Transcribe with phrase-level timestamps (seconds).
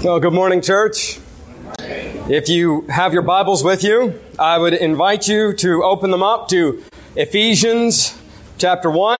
[0.00, 1.18] Well, good morning, church.
[1.80, 6.46] If you have your Bibles with you, I would invite you to open them up
[6.50, 6.84] to
[7.16, 8.16] Ephesians
[8.58, 9.16] chapter 1,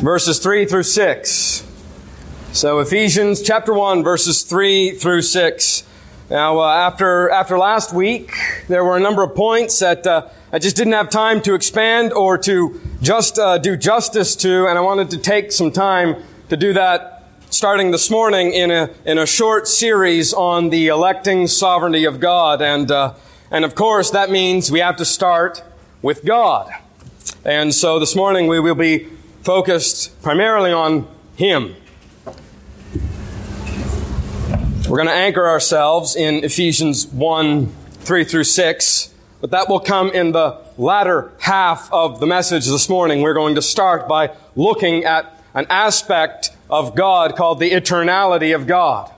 [0.00, 1.66] verses 3 through 6.
[2.50, 5.84] So, Ephesians chapter 1, verses 3 through 6.
[6.28, 8.32] Now, uh, after, after last week,
[8.66, 12.12] there were a number of points that uh, I just didn't have time to expand
[12.12, 16.56] or to just uh, do justice to, and I wanted to take some time to
[16.56, 17.17] do that
[17.50, 22.60] starting this morning in a, in a short series on the electing sovereignty of God.
[22.60, 23.14] And, uh,
[23.50, 25.62] and of course, that means we have to start
[26.02, 26.70] with God.
[27.44, 29.08] And so this morning we will be
[29.42, 31.74] focused primarily on Him.
[34.88, 40.10] We're going to anchor ourselves in Ephesians 1, 3 through 6, but that will come
[40.10, 43.22] in the latter half of the message this morning.
[43.22, 48.66] We're going to start by looking at an aspect of God called the eternality of
[48.66, 49.12] God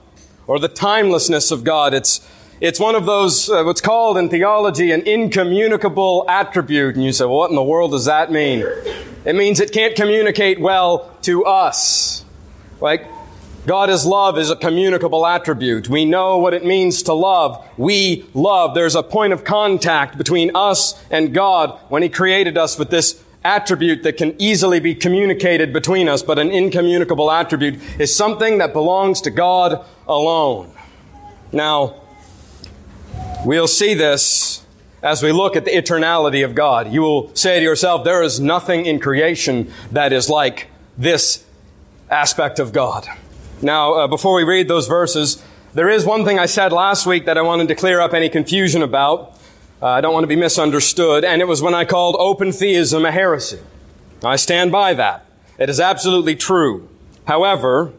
[0.47, 1.93] or the timelessness of God.
[1.93, 2.27] It's,
[2.59, 6.95] it's one of those, uh, what's called in theology an incommunicable attribute.
[6.95, 8.65] And you say, well, what in the world does that mean?
[9.25, 12.25] It means it can't communicate well to us.
[12.79, 13.07] Like,
[13.67, 15.87] God is love is a communicable attribute.
[15.87, 17.63] We know what it means to love.
[17.77, 18.73] We love.
[18.73, 23.23] There's a point of contact between us and God when He created us with this
[23.43, 28.73] attribute that can easily be communicated between us, but an incommunicable attribute is something that
[28.73, 30.71] belongs to God alone.
[31.51, 32.01] Now,
[33.45, 34.65] we'll see this
[35.01, 36.91] as we look at the eternality of God.
[36.91, 41.43] You will say to yourself, there is nothing in creation that is like this
[42.09, 43.07] aspect of God.
[43.61, 47.25] Now, uh, before we read those verses, there is one thing I said last week
[47.25, 49.37] that I wanted to clear up any confusion about.
[49.81, 51.25] Uh, I don't want to be misunderstood.
[51.25, 53.59] And it was when I called open theism a heresy.
[54.23, 55.25] I stand by that.
[55.57, 56.87] It is absolutely true.
[57.25, 57.91] However,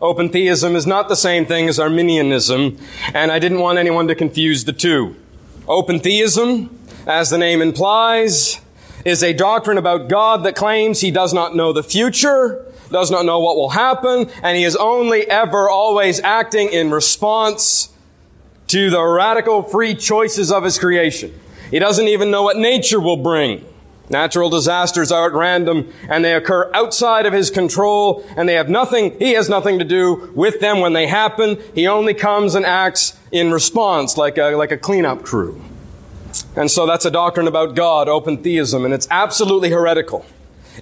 [0.00, 2.76] open theism is not the same thing as Arminianism,
[3.14, 5.16] and I didn't want anyone to confuse the two.
[5.66, 8.60] Open theism, as the name implies,
[9.04, 13.24] is a doctrine about God that claims he does not know the future, does not
[13.24, 17.88] know what will happen, and he is only ever always acting in response
[18.68, 21.38] to the radical free choices of his creation.
[21.70, 23.64] He doesn't even know what nature will bring.
[24.08, 28.68] Natural disasters are at random and they occur outside of his control and they have
[28.68, 31.58] nothing, he has nothing to do with them when they happen.
[31.74, 35.60] He only comes and acts in response like a, like a cleanup crew.
[36.54, 40.24] And so that's a doctrine about God, open theism, and it's absolutely heretical.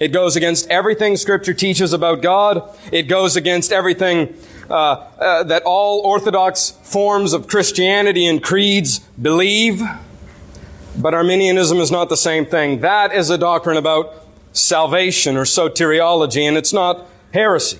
[0.01, 2.69] It goes against everything scripture teaches about God.
[2.93, 4.35] It goes against everything
[4.71, 9.83] uh, uh, that all orthodox forms of Christianity and creeds believe.
[10.97, 12.81] But Arminianism is not the same thing.
[12.81, 14.15] That is a doctrine about
[14.53, 17.79] salvation or soteriology, and it's not heresy.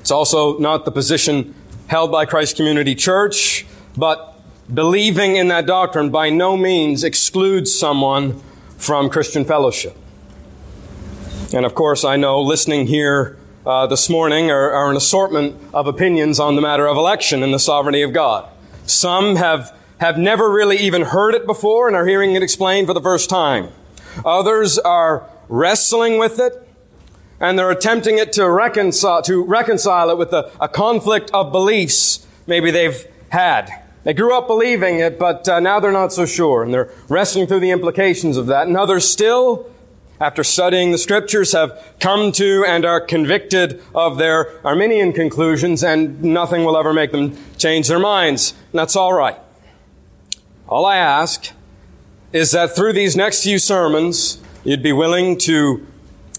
[0.00, 1.54] It's also not the position
[1.86, 3.64] held by Christ Community Church,
[3.96, 4.40] but
[4.72, 8.40] believing in that doctrine by no means excludes someone
[8.78, 9.96] from Christian fellowship.
[11.54, 15.86] And of course, I know listening here uh, this morning are, are an assortment of
[15.86, 18.48] opinions on the matter of election and the sovereignty of God.
[18.86, 22.94] Some have, have never really even heard it before and are hearing it explained for
[22.94, 23.68] the first time.
[24.24, 26.68] Others are wrestling with it
[27.40, 32.26] and they're attempting it to reconcile, to reconcile it with a, a conflict of beliefs
[32.46, 33.70] maybe they've had.
[34.04, 37.46] They grew up believing it, but uh, now they're not so sure, and they're wrestling
[37.46, 38.66] through the implications of that.
[38.66, 39.70] And others still
[40.22, 46.22] after studying the scriptures, have come to and are convicted of their Arminian conclusions, and
[46.22, 48.54] nothing will ever make them change their minds.
[48.70, 49.36] And that's all right.
[50.68, 51.50] All I ask
[52.32, 55.84] is that through these next few sermons, you'd be willing to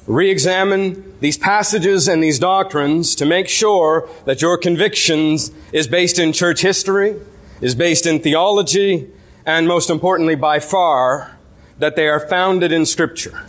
[0.08, 6.32] re-examine these passages and these doctrines to make sure that your convictions is based in
[6.32, 7.20] church history,
[7.60, 9.10] is based in theology,
[9.46, 11.38] and most importantly, by far,
[11.80, 13.44] that they are founded in Scripture.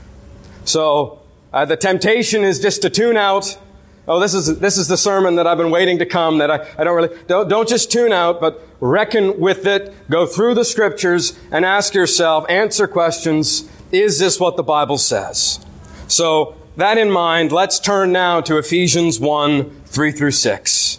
[0.65, 1.21] So
[1.53, 3.59] uh, the temptation is just to tune out.
[4.07, 6.39] Oh, this is this is the sermon that I've been waiting to come.
[6.39, 9.95] That I, I don't really don't don't just tune out, but reckon with it.
[10.11, 13.69] Go through the scriptures and ask yourself, answer questions.
[13.93, 15.65] Is this what the Bible says?
[16.07, 20.99] So that in mind, let's turn now to Ephesians one three through six.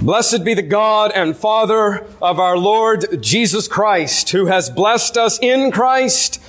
[0.00, 5.38] Blessed be the God and Father of our Lord Jesus Christ, who has blessed us
[5.42, 6.40] in Christ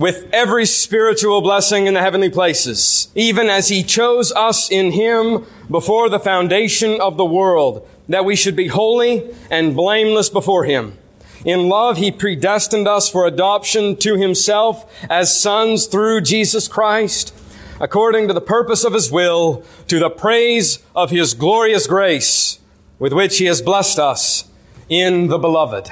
[0.00, 5.44] with every spiritual blessing in the heavenly places, even as he chose us in him
[5.70, 10.96] before the foundation of the world, that we should be holy and blameless before him.
[11.44, 17.34] In love, he predestined us for adoption to himself as sons through Jesus Christ,
[17.78, 22.58] according to the purpose of his will, to the praise of his glorious grace,
[22.98, 24.48] with which he has blessed us
[24.88, 25.90] in the beloved.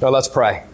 [0.00, 0.67] Now let's pray.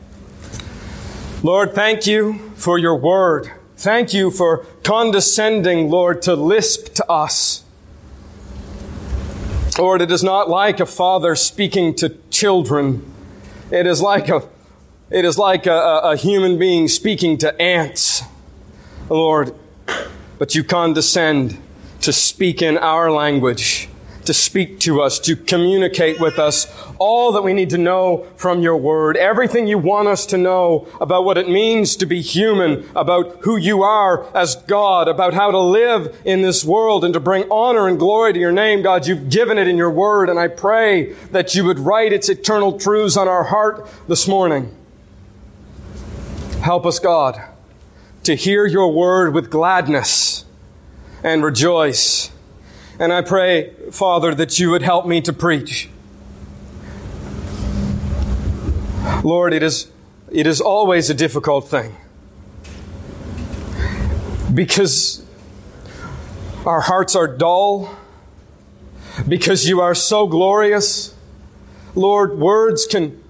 [1.45, 3.53] Lord, thank you for your word.
[3.77, 7.65] Thank you for condescending, Lord, to lisp to us.
[9.79, 13.05] Lord, it is not like a father speaking to children.
[13.71, 14.49] It is like a,
[15.11, 18.23] it is like a, a human being speaking to ants.
[19.11, 19.55] Lord,
[20.39, 21.59] but you condescend
[22.01, 23.91] to speak in our language,
[24.25, 26.67] to speak to us, to communicate with us
[26.99, 30.89] all that we need to know from your word, everything you want us to know
[31.01, 35.51] about what it means to be human, about who you are as God, about how
[35.51, 38.83] to live in this world and to bring honor and glory to your name.
[38.83, 42.29] God, you've given it in your word, and I pray that you would write its
[42.29, 44.75] eternal truths on our heart this morning.
[46.61, 47.41] Help us, God
[48.25, 50.45] to hear your word with gladness
[51.23, 52.31] and rejoice.
[52.99, 55.89] And I pray, Father, that you would help me to preach.
[59.23, 59.91] Lord, it is,
[60.31, 61.97] it is always a difficult thing
[64.53, 65.25] because
[66.65, 67.97] our hearts are dull,
[69.27, 71.15] because you are so glorious.
[71.95, 73.23] Lord, words can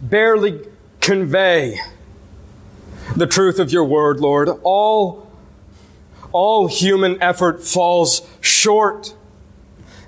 [0.00, 0.60] barely
[1.00, 1.78] convey
[3.16, 4.48] the truth of your word, Lord.
[4.62, 5.19] All,
[6.32, 9.14] all human effort falls short.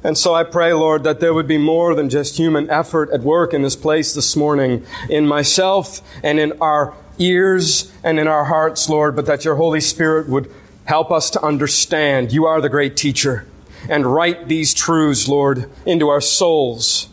[0.04, 3.20] And so I pray, Lord, that there would be more than just human effort at
[3.20, 8.46] work in this place this morning, in myself and in our ears and in our
[8.46, 10.52] hearts, Lord, but that your Holy Spirit would
[10.86, 12.32] help us to understand.
[12.32, 13.46] You are the great teacher.
[13.88, 17.08] And write these truths, Lord, into our souls,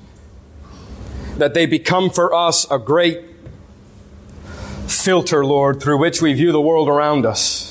[1.37, 3.21] that they become for us a great
[4.87, 7.68] filter, Lord, through which we view the world around us.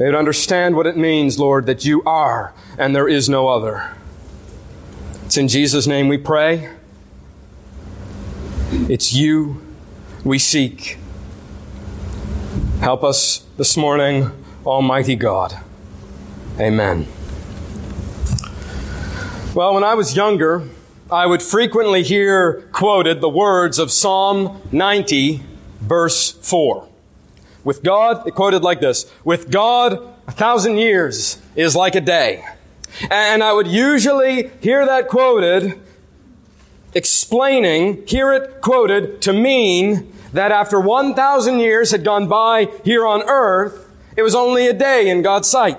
[0.00, 3.90] They would understand what it means, Lord, that you are and there is no other.
[5.26, 6.70] It's in Jesus' name we pray.
[8.88, 9.60] It's you
[10.24, 10.96] we seek.
[12.80, 14.30] Help us this morning,
[14.64, 15.60] Almighty God.
[16.58, 17.06] Amen.
[19.54, 20.66] Well, when I was younger,
[21.12, 25.42] I would frequently hear quoted the words of Psalm 90,
[25.82, 26.89] verse 4.
[27.64, 29.92] With God, it quoted like this, with God,
[30.26, 32.44] a thousand years is like a day.
[33.10, 35.78] And I would usually hear that quoted,
[36.94, 43.22] explaining, hear it quoted to mean that after 1,000 years had gone by here on
[43.22, 45.78] earth, it was only a day in God's sight.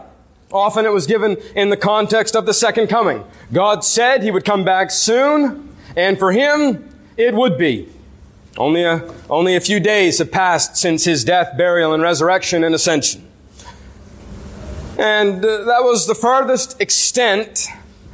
[0.51, 3.23] Often it was given in the context of the second coming.
[3.53, 7.89] God said he would come back soon, and for him, it would be.
[8.57, 12.75] Only a, only a few days have passed since his death, burial, and resurrection and
[12.75, 13.27] ascension.
[14.98, 17.68] And uh, that was the farthest extent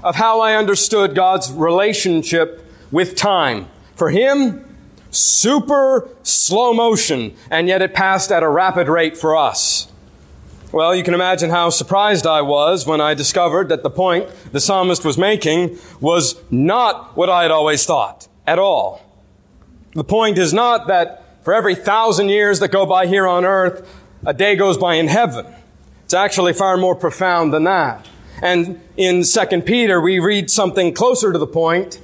[0.03, 3.67] of how I understood God's relationship with time.
[3.95, 4.63] For him,
[5.09, 9.91] super slow motion, and yet it passed at a rapid rate for us.
[10.71, 14.59] Well, you can imagine how surprised I was when I discovered that the point the
[14.59, 19.01] psalmist was making was not what I had always thought at all.
[19.97, 23.91] The point is not that for every thousand years that go by here on earth,
[24.23, 25.47] a day goes by in heaven.
[26.05, 28.07] It's actually far more profound than that.
[28.43, 31.99] And in 2 Peter, we read something closer to the point.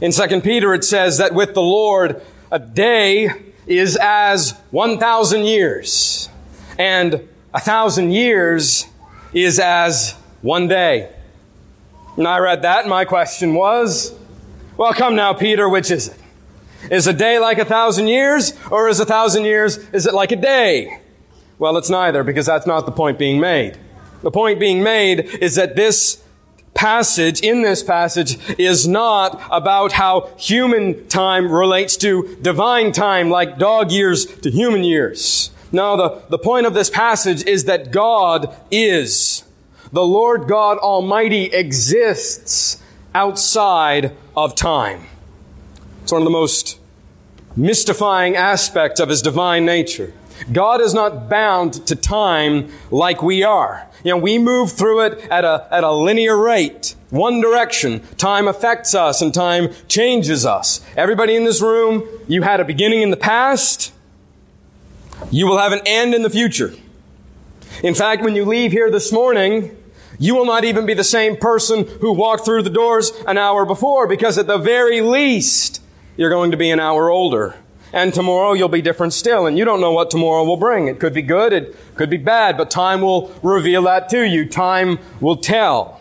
[0.00, 3.28] In 2 Peter, it says that with the Lord, a day
[3.68, 6.28] is as 1,000 years,
[6.76, 8.88] and a thousand years
[9.32, 11.08] is as one day.
[12.16, 14.12] And I read that, and my question was,
[14.76, 16.19] well, come now, Peter, which is it?
[16.90, 20.32] Is a day like a thousand years, or is a thousand years, is it like
[20.32, 21.00] a day?
[21.58, 23.78] Well, it's neither, because that's not the point being made.
[24.22, 26.22] The point being made is that this
[26.74, 33.58] passage, in this passage, is not about how human time relates to divine time, like
[33.58, 35.50] dog years to human years.
[35.72, 39.44] No, the, the point of this passage is that God is.
[39.92, 42.82] The Lord God Almighty exists
[43.14, 45.06] outside of time.
[46.10, 46.80] It's one of the most
[47.54, 50.12] mystifying aspects of his divine nature.
[50.50, 53.86] God is not bound to time like we are.
[54.02, 58.00] You know, we move through it at a, at a linear rate, one direction.
[58.16, 60.84] Time affects us and time changes us.
[60.96, 63.92] Everybody in this room, you had a beginning in the past.
[65.30, 66.74] You will have an end in the future.
[67.84, 69.76] In fact, when you leave here this morning,
[70.18, 73.64] you will not even be the same person who walked through the doors an hour
[73.64, 75.79] before because at the very least,
[76.16, 77.56] you're going to be an hour older.
[77.92, 80.86] And tomorrow you'll be different still, and you don't know what tomorrow will bring.
[80.86, 84.48] It could be good, it could be bad, but time will reveal that to you.
[84.48, 86.00] Time will tell.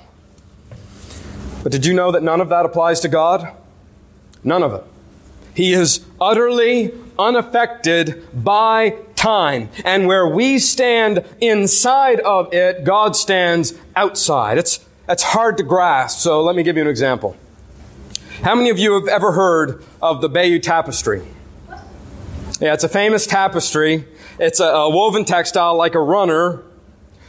[1.64, 3.52] But did you know that none of that applies to God?
[4.44, 4.84] None of it.
[5.56, 9.70] He is utterly unaffected by time.
[9.84, 14.58] And where we stand inside of it, God stands outside.
[14.58, 17.36] It's, that's hard to grasp, so let me give you an example.
[18.42, 21.28] How many of you have ever heard of the Bayeux Tapestry?
[22.62, 24.06] Yeah, it's a famous tapestry.
[24.40, 26.64] It's a, a woven textile like a runner.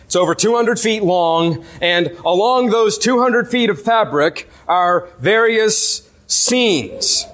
[0.05, 7.27] It's over 200 feet long, and along those 200 feet of fabric are various scenes.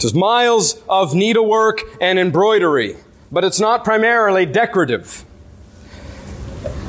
[0.00, 2.96] There's miles of needlework and embroidery,
[3.30, 5.24] but it's not primarily decorative.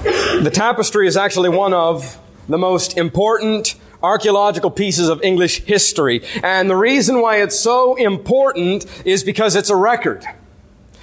[0.04, 2.18] The tapestry is actually one of
[2.50, 6.22] the most important archaeological pieces of English history.
[6.43, 10.25] And the reason why it's so important is because it's a record.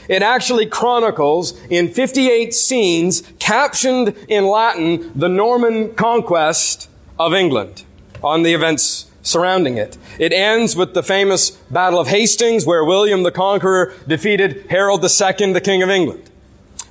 [0.08, 6.88] It actually chronicles in 58 scenes, captioned in Latin, the Norman conquest
[7.18, 7.84] of England
[8.22, 9.96] on the events surrounding it.
[10.18, 15.52] It ends with the famous Battle of Hastings where William the Conqueror defeated Harold II,
[15.52, 16.29] the King of England.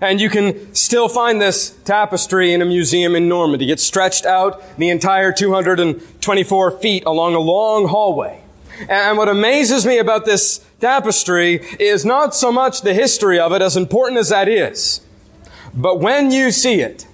[0.01, 3.69] And you can still find this tapestry in a museum in Normandy.
[3.71, 8.41] It's stretched out the entire 224 feet along a long hallway.
[8.87, 13.61] And what amazes me about this tapestry is not so much the history of it,
[13.61, 15.01] as important as that is,
[15.73, 17.05] but when you see it,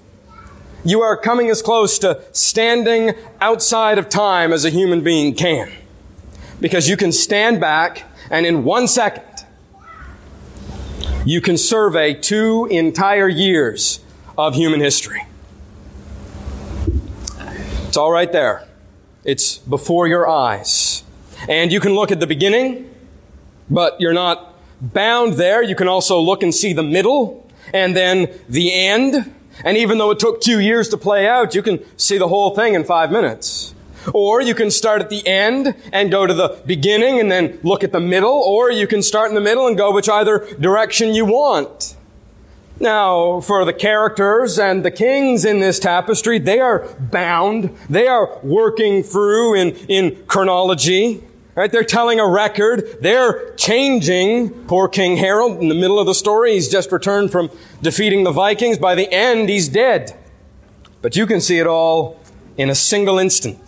[0.84, 5.72] you are coming as close to standing outside of time as a human being can.
[6.62, 9.35] Because you can stand back and in one second,
[11.26, 14.00] you can survey two entire years
[14.38, 15.26] of human history.
[17.88, 18.68] It's all right there.
[19.24, 21.04] It's before your eyes.
[21.50, 22.92] And you can look at the beginning,
[23.70, 25.64] but you're not bound there.
[25.64, 29.34] You can also look and see the middle and then the end.
[29.64, 32.54] And even though it took two years to play out, you can see the whole
[32.56, 33.75] thing in five minutes.
[34.14, 37.84] Or you can start at the end and go to the beginning and then look
[37.84, 41.14] at the middle, or you can start in the middle and go which either direction
[41.14, 41.96] you want.
[42.80, 47.76] Now, for the characters and the kings in this tapestry, they are bound.
[47.90, 51.24] They are working through in, in chronology.
[51.56, 51.72] Right?
[51.72, 52.98] They're telling a record.
[53.00, 54.50] They're changing.
[54.66, 57.50] Poor King Harold, in the middle of the story, he's just returned from
[57.82, 58.78] defeating the Vikings.
[58.78, 60.20] By the end, he's dead.
[61.02, 62.20] But you can see it all
[62.58, 63.65] in a single instant.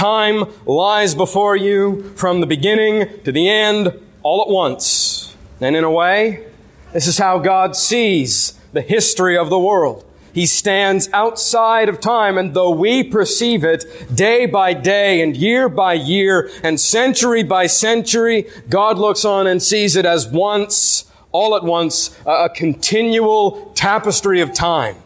[0.00, 3.92] Time lies before you from the beginning to the end
[4.22, 5.36] all at once.
[5.60, 6.46] And in a way,
[6.94, 10.02] this is how God sees the history of the world.
[10.32, 13.84] He stands outside of time, and though we perceive it
[14.16, 19.62] day by day and year by year and century by century, God looks on and
[19.62, 24.96] sees it as once, all at once, a continual tapestry of time.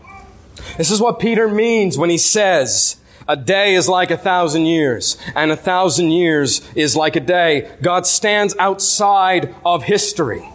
[0.78, 5.16] This is what Peter means when he says, a day is like a thousand years,
[5.34, 7.70] and a thousand years is like a day.
[7.82, 10.48] God stands outside of history.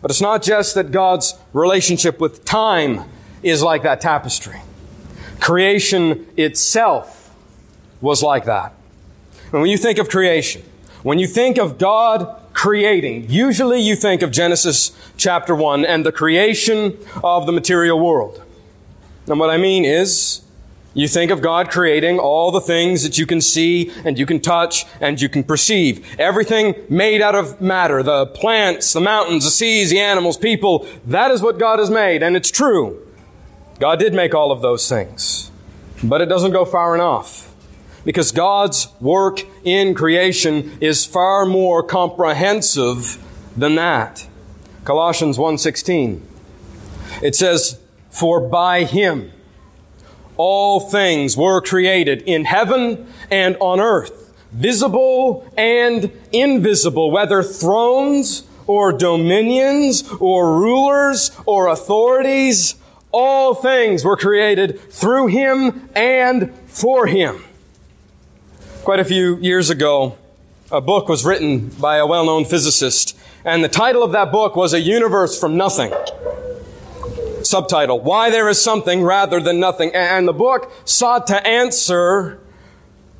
[0.00, 3.04] But it's not just that God's relationship with time
[3.42, 4.60] is like that tapestry.
[5.40, 7.34] Creation itself
[8.00, 8.74] was like that.
[9.52, 10.62] And when you think of creation,
[11.02, 16.12] when you think of God creating, usually you think of Genesis chapter 1 and the
[16.12, 18.42] creation of the material world.
[19.26, 20.42] And what I mean is,
[20.94, 24.40] you think of God creating all the things that you can see and you can
[24.40, 26.06] touch and you can perceive.
[26.20, 28.02] Everything made out of matter.
[28.02, 30.86] The plants, the mountains, the seas, the animals, people.
[31.04, 32.22] That is what God has made.
[32.22, 33.04] And it's true.
[33.80, 35.50] God did make all of those things.
[36.02, 37.52] But it doesn't go far enough.
[38.04, 43.18] Because God's work in creation is far more comprehensive
[43.56, 44.26] than that.
[44.84, 46.22] Colossians 1:16.
[47.22, 47.78] It says,
[48.10, 49.32] "For by him
[50.36, 58.92] all things were created in heaven and on earth, visible and invisible, whether thrones or
[58.92, 62.74] dominions or rulers or authorities,
[63.12, 67.44] all things were created through him and for him.
[68.82, 70.16] Quite a few years ago,
[70.70, 74.72] a book was written by a well-known physicist, and the title of that book was
[74.72, 75.92] A Universe from Nothing
[77.54, 79.94] subtitle, Why There Is Something Rather Than Nothing.
[79.94, 82.40] And the book sought to answer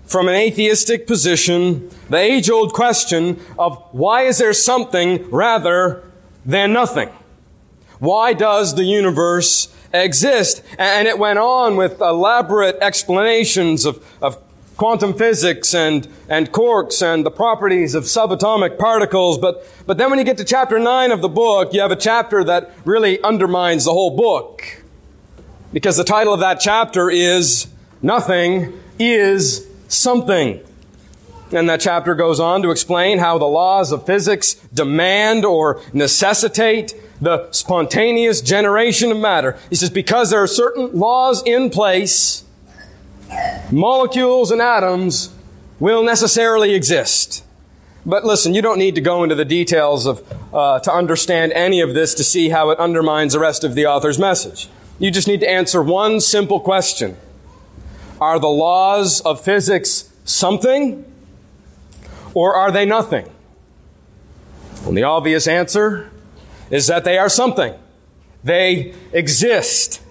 [0.07, 6.03] from an atheistic position the age old question of why is there something rather
[6.45, 7.11] than nothing?
[8.01, 10.65] Why does the universe exist?
[10.81, 14.44] And it went on with elaborate explanations of, of
[14.77, 19.39] quantum physics and, and quarks and the properties of subatomic particles.
[19.39, 21.97] But, but then when you get to chapter 9 of the book, you have a
[21.97, 24.83] chapter that really undermines the whole book.
[25.73, 27.67] Because the title of that chapter is
[28.03, 30.61] Nothing is Something.
[31.53, 36.95] And that chapter goes on to explain how the laws of physics demand or necessitate
[37.21, 39.57] the spontaneous generation of matter.
[39.69, 42.44] He says, because there are certain laws in place,
[43.71, 45.35] molecules and atoms
[45.81, 47.45] will necessarily exist.
[48.07, 51.81] But listen, you don't need to go into the details of, uh, to understand any
[51.81, 54.69] of this to see how it undermines the rest of the author's message.
[54.99, 57.17] You just need to answer one simple question.
[58.21, 61.05] Are the laws of physics something
[62.35, 63.29] or are they nothing?
[64.87, 66.11] And the obvious answer
[66.71, 67.75] is that they are something.
[68.43, 70.03] They exist.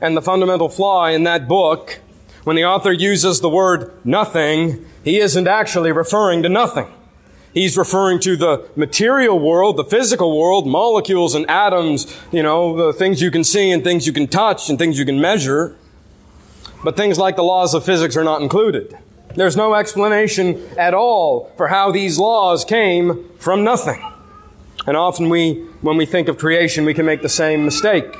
[0.00, 2.00] And the fundamental flaw in that book,
[2.44, 6.86] when the author uses the word nothing, he isn't actually referring to nothing.
[7.54, 12.92] He's referring to the material world, the physical world, molecules and atoms, you know, the
[12.92, 15.76] things you can see and things you can touch and things you can measure.
[16.82, 18.98] But things like the laws of physics are not included.
[19.36, 24.04] There's no explanation at all for how these laws came from nothing.
[24.86, 28.14] And often we, when we think of creation, we can make the same mistake.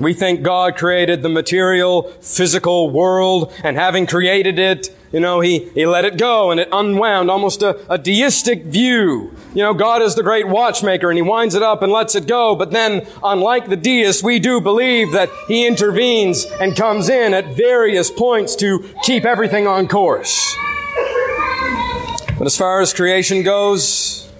[0.00, 5.68] We think God created the material, physical world, and having created it, you know, He,
[5.74, 9.34] he let it go and it unwound, almost a, a deistic view.
[9.54, 12.26] You know, God is the great watchmaker and He winds it up and lets it
[12.26, 12.54] go.
[12.54, 17.54] But then, unlike the deists, we do believe that He intervenes and comes in at
[17.54, 20.56] various points to keep everything on course.
[22.38, 24.30] But as far as creation goes,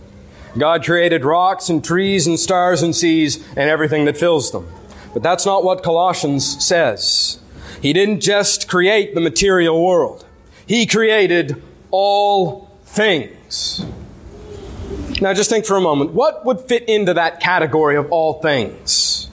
[0.56, 4.66] God created rocks and trees and stars and seas and everything that fills them.
[5.12, 7.40] But that's not what Colossians says.
[7.82, 10.24] He didn't just create the material world.
[10.66, 13.84] He created all things.
[15.20, 16.12] Now just think for a moment.
[16.12, 19.28] What would fit into that category of all things?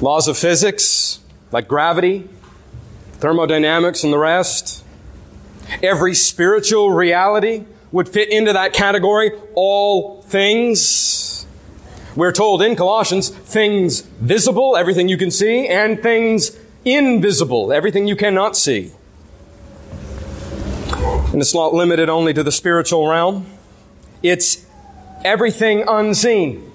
[0.00, 1.20] Laws of physics,
[1.50, 2.28] like gravity,
[3.14, 4.84] thermodynamics, and the rest.
[5.82, 9.30] Every spiritual reality would fit into that category.
[9.54, 11.33] All things.
[12.16, 18.14] We're told in Colossians things visible, everything you can see, and things invisible, everything you
[18.14, 18.92] cannot see.
[21.32, 23.46] And it's not limited only to the spiritual realm.
[24.22, 24.64] It's
[25.24, 26.70] everything unseen.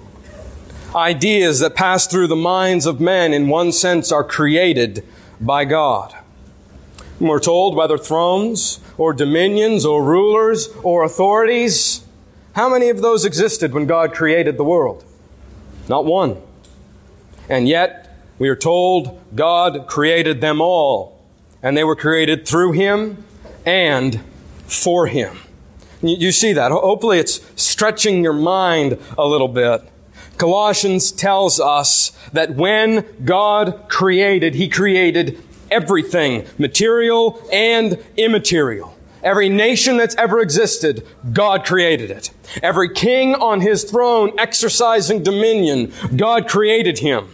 [0.93, 5.06] Ideas that pass through the minds of men, in one sense, are created
[5.39, 6.13] by God.
[7.19, 12.04] And we're told whether thrones or dominions or rulers or authorities,
[12.54, 15.06] how many of those existed when God created the world?
[15.89, 16.38] Not one.
[17.49, 21.19] And yet, we are told God created them all,
[21.63, 23.25] and they were created through Him
[23.65, 24.21] and
[24.67, 25.39] for Him.
[26.02, 26.71] You see that.
[26.71, 29.82] Hopefully, it's stretching your mind a little bit.
[30.38, 38.95] Colossians tells us that when God created, He created everything, material and immaterial.
[39.21, 42.32] Every nation that's ever existed, God created it.
[42.63, 47.29] Every king on his throne exercising dominion, God created him.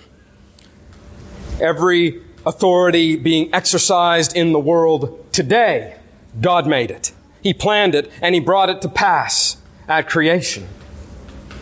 [1.62, 5.98] Every authority being exercised in the world today,
[6.42, 7.12] God made it.
[7.42, 10.68] He planned it and he brought it to pass at creation.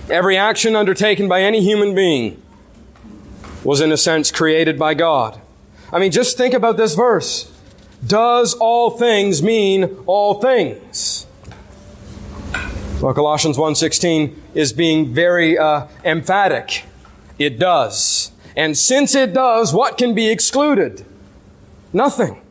[0.09, 2.41] Every action undertaken by any human being
[3.63, 5.39] was in a sense created by God.
[5.91, 7.52] I mean, just think about this verse.
[8.05, 11.25] Does all things mean all things?
[13.01, 16.85] Well, Colossians 1.16 is being very uh, emphatic.
[17.37, 18.31] It does.
[18.55, 21.05] And since it does, what can be excluded?
[21.91, 22.41] Nothing.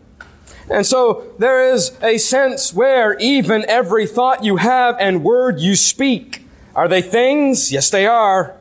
[0.71, 5.75] And so there is a sense where even every thought you have and word you
[5.75, 7.73] speak, are they things?
[7.73, 8.55] Yes, they are.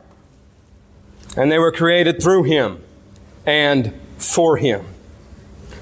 [1.36, 2.82] And they were created through Him
[3.46, 4.84] and for Him.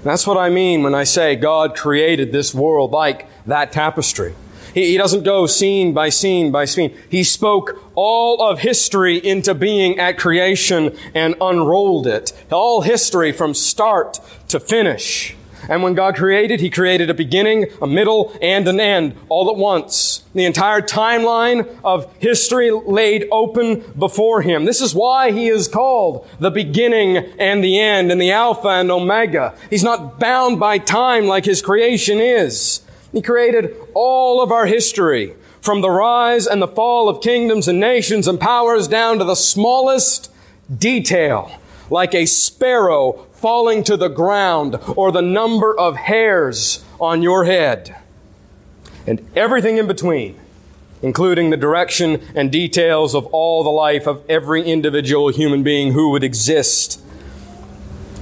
[0.03, 4.35] That's what I mean when I say God created this world like that tapestry.
[4.73, 6.97] He, he, doesn't go scene by scene by scene.
[7.09, 12.33] He spoke all of history into being at creation and unrolled it.
[12.51, 15.35] All history from start to finish.
[15.71, 19.57] And when God created, He created a beginning, a middle, and an end all at
[19.57, 20.25] once.
[20.35, 24.65] The entire timeline of history laid open before Him.
[24.65, 28.91] This is why He is called the beginning and the end and the Alpha and
[28.91, 29.55] Omega.
[29.71, 32.83] He's not bound by time like His creation is.
[33.13, 37.79] He created all of our history from the rise and the fall of kingdoms and
[37.79, 40.33] nations and powers down to the smallest
[40.77, 41.53] detail,
[41.91, 47.97] like a sparrow falling to the ground or the number of hairs on your head
[49.07, 50.39] and everything in between,
[51.01, 56.11] including the direction and details of all the life of every individual human being who
[56.11, 57.01] would exist,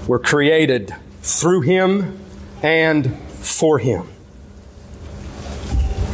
[0.07, 2.17] were created through Him
[2.63, 4.07] and for Him.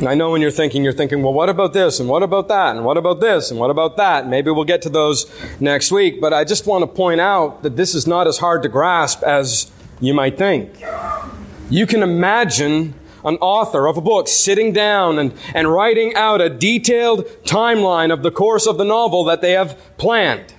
[0.04, 1.98] And I know when you're thinking, you're thinking, well, what about this?
[1.98, 2.76] And what about that?
[2.76, 3.50] And what about this?
[3.50, 4.28] And what about that?
[4.28, 5.24] Maybe we'll get to those
[5.60, 6.20] next week.
[6.20, 9.22] But I just want to point out that this is not as hard to grasp
[9.22, 10.78] as you might think.
[11.70, 12.92] You can imagine
[13.24, 18.22] an author of a book sitting down and, and writing out a detailed timeline of
[18.22, 20.53] the course of the novel that they have planned.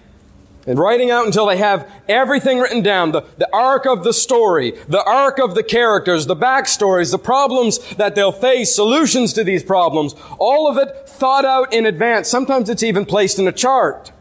[0.68, 4.72] And writing out until they have everything written down, the, the arc of the story,
[4.88, 9.64] the arc of the characters, the backstories, the problems that they'll face, solutions to these
[9.64, 12.28] problems, all of it thought out in advance.
[12.28, 14.12] Sometimes it's even placed in a chart.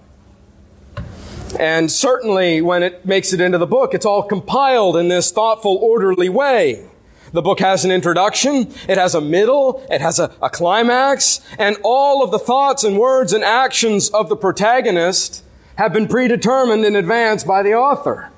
[1.59, 5.76] And certainly when it makes it into the book, it's all compiled in this thoughtful,
[5.76, 6.85] orderly way.
[7.33, 11.76] The book has an introduction, it has a middle, it has a, a, climax, and
[11.83, 15.43] all of the thoughts and words and actions of the protagonist
[15.77, 18.31] have been predetermined in advance by the author.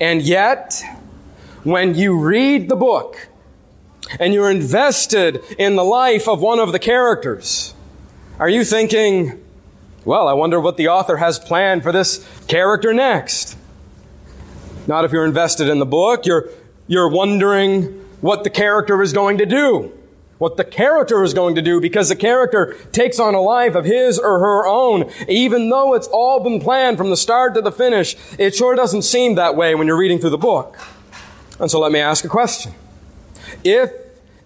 [0.00, 0.82] And yet,
[1.62, 3.28] when you read the book
[4.18, 7.74] and you're invested in the life of one of the characters,
[8.38, 9.40] are you thinking,
[10.04, 13.56] well, I wonder what the author has planned for this character next?
[14.86, 16.26] Not if you're invested in the book.
[16.26, 16.50] You're,
[16.86, 19.92] you're wondering what the character is going to do
[20.38, 23.84] what the character is going to do because the character takes on a life of
[23.84, 25.10] his or her own.
[25.28, 29.02] Even though it's all been planned from the start to the finish, it sure doesn't
[29.02, 30.78] seem that way when you're reading through the book.
[31.58, 32.74] And so let me ask a question.
[33.62, 33.90] If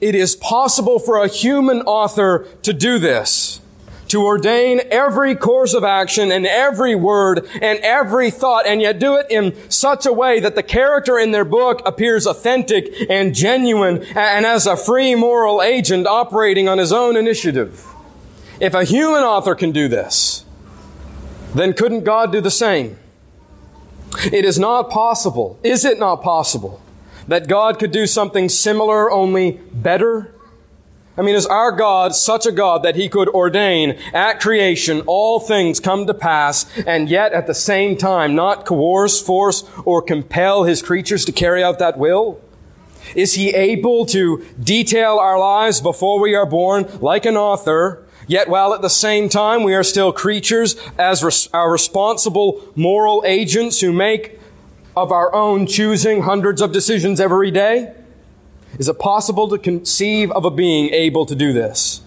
[0.00, 3.60] it is possible for a human author to do this,
[4.08, 9.16] to ordain every course of action and every word and every thought and yet do
[9.16, 14.02] it in such a way that the character in their book appears authentic and genuine
[14.14, 17.84] and as a free moral agent operating on his own initiative.
[18.60, 20.44] If a human author can do this,
[21.54, 22.98] then couldn't God do the same?
[24.32, 26.80] It is not possible, is it not possible,
[27.28, 30.34] that God could do something similar, only better?
[31.18, 35.40] I mean, is our God such a God that he could ordain at creation all
[35.40, 40.62] things come to pass and yet at the same time not coerce, force, or compel
[40.62, 42.40] his creatures to carry out that will?
[43.16, 48.48] Is he able to detail our lives before we are born like an author, yet
[48.48, 53.80] while at the same time we are still creatures as res- our responsible moral agents
[53.80, 54.38] who make
[54.96, 57.92] of our own choosing hundreds of decisions every day?
[58.78, 62.00] Is it possible to conceive of a being able to do this?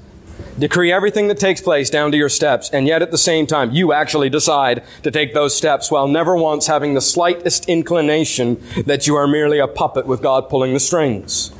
[0.57, 3.71] Decree everything that takes place down to your steps, and yet at the same time,
[3.71, 9.05] you actually decide to take those steps while never once having the slightest inclination that
[9.05, 11.51] you are merely a puppet with God pulling the strings.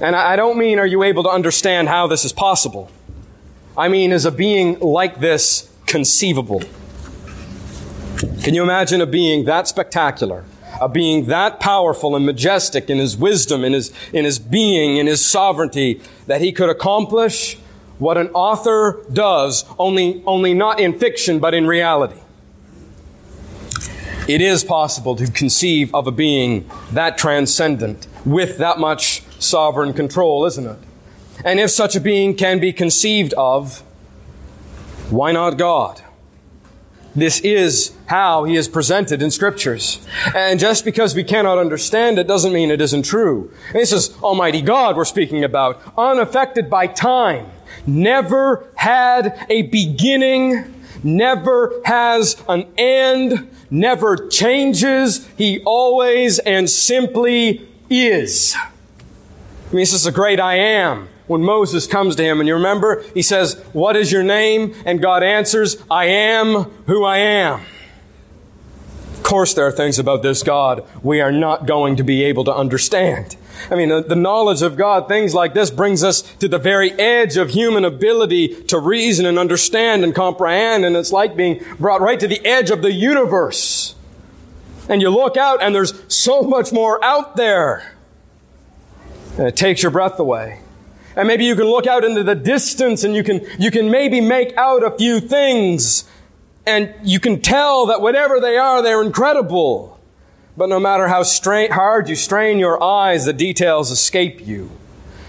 [0.00, 2.90] And I don't mean, are you able to understand how this is possible?
[3.76, 6.62] I mean, is a being like this conceivable?
[8.42, 10.44] Can you imagine a being that spectacular?
[10.80, 15.06] A being that powerful and majestic in his wisdom, in his, in his being, in
[15.06, 17.56] his sovereignty, that he could accomplish
[17.98, 22.20] what an author does, only, only not in fiction, but in reality.
[24.28, 30.44] It is possible to conceive of a being that transcendent with that much sovereign control,
[30.46, 30.78] isn't it?
[31.44, 33.80] And if such a being can be conceived of,
[35.10, 36.02] why not God?
[37.16, 40.06] This is how he is presented in scriptures.
[40.34, 43.50] And just because we cannot understand it doesn't mean it isn't true.
[43.72, 47.50] This is Almighty God we're speaking about, unaffected by time,
[47.86, 55.26] never had a beginning, never has an end, never changes.
[55.38, 58.54] He always and simply is.
[58.58, 62.40] I mean, this is a great I am when Moses comes to him.
[62.40, 64.74] And you remember, he says, What is your name?
[64.84, 67.62] And God answers, I am who I am.
[69.12, 72.44] Of course, there are things about this God we are not going to be able
[72.44, 73.36] to understand.
[73.70, 76.92] I mean, the, the, knowledge of God, things like this brings us to the very
[76.92, 80.84] edge of human ability to reason and understand and comprehend.
[80.84, 83.94] And it's like being brought right to the edge of the universe.
[84.88, 87.96] And you look out and there's so much more out there.
[89.38, 90.60] And it takes your breath away.
[91.16, 94.20] And maybe you can look out into the distance and you can, you can maybe
[94.20, 96.04] make out a few things.
[96.66, 99.98] And you can tell that whatever they are, they're incredible.
[100.56, 104.70] But no matter how strain, hard you strain your eyes, the details escape you.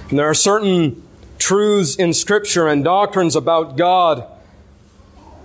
[0.10, 1.04] And there are certain
[1.38, 4.26] truths in scripture and doctrines about God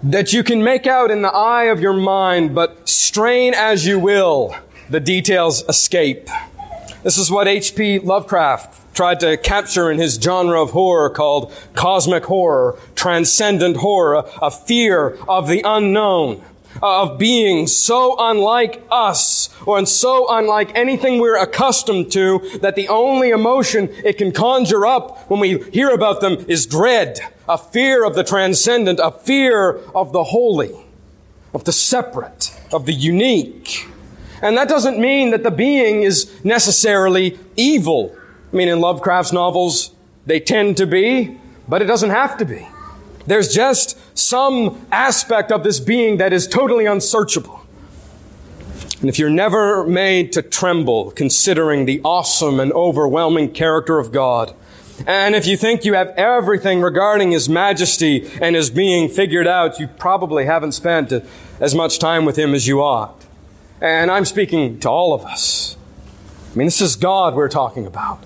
[0.02, 3.98] that you can make out in the eye of your mind, but strain as you
[3.98, 4.54] will,
[4.90, 6.28] the details escape.
[7.02, 7.98] This is what H.P.
[7.98, 14.52] Lovecraft tried to capture in his genre of horror called cosmic horror, transcendent horror, a
[14.52, 16.44] fear of the unknown,
[16.80, 22.86] uh, of being so unlike us or so unlike anything we're accustomed to that the
[22.86, 28.04] only emotion it can conjure up when we hear about them is dread, a fear
[28.04, 30.72] of the transcendent, a fear of the holy,
[31.52, 33.88] of the separate, of the unique.
[34.42, 38.14] And that doesn't mean that the being is necessarily evil.
[38.52, 39.92] I mean, in Lovecraft's novels,
[40.26, 42.66] they tend to be, but it doesn't have to be.
[43.26, 47.60] There's just some aspect of this being that is totally unsearchable.
[49.00, 54.54] And if you're never made to tremble considering the awesome and overwhelming character of God,
[55.06, 59.80] and if you think you have everything regarding His majesty and His being figured out,
[59.80, 61.12] you probably haven't spent
[61.58, 63.24] as much time with Him as you ought.
[63.82, 65.76] And I'm speaking to all of us.
[66.52, 68.24] I mean, this is God we're talking about.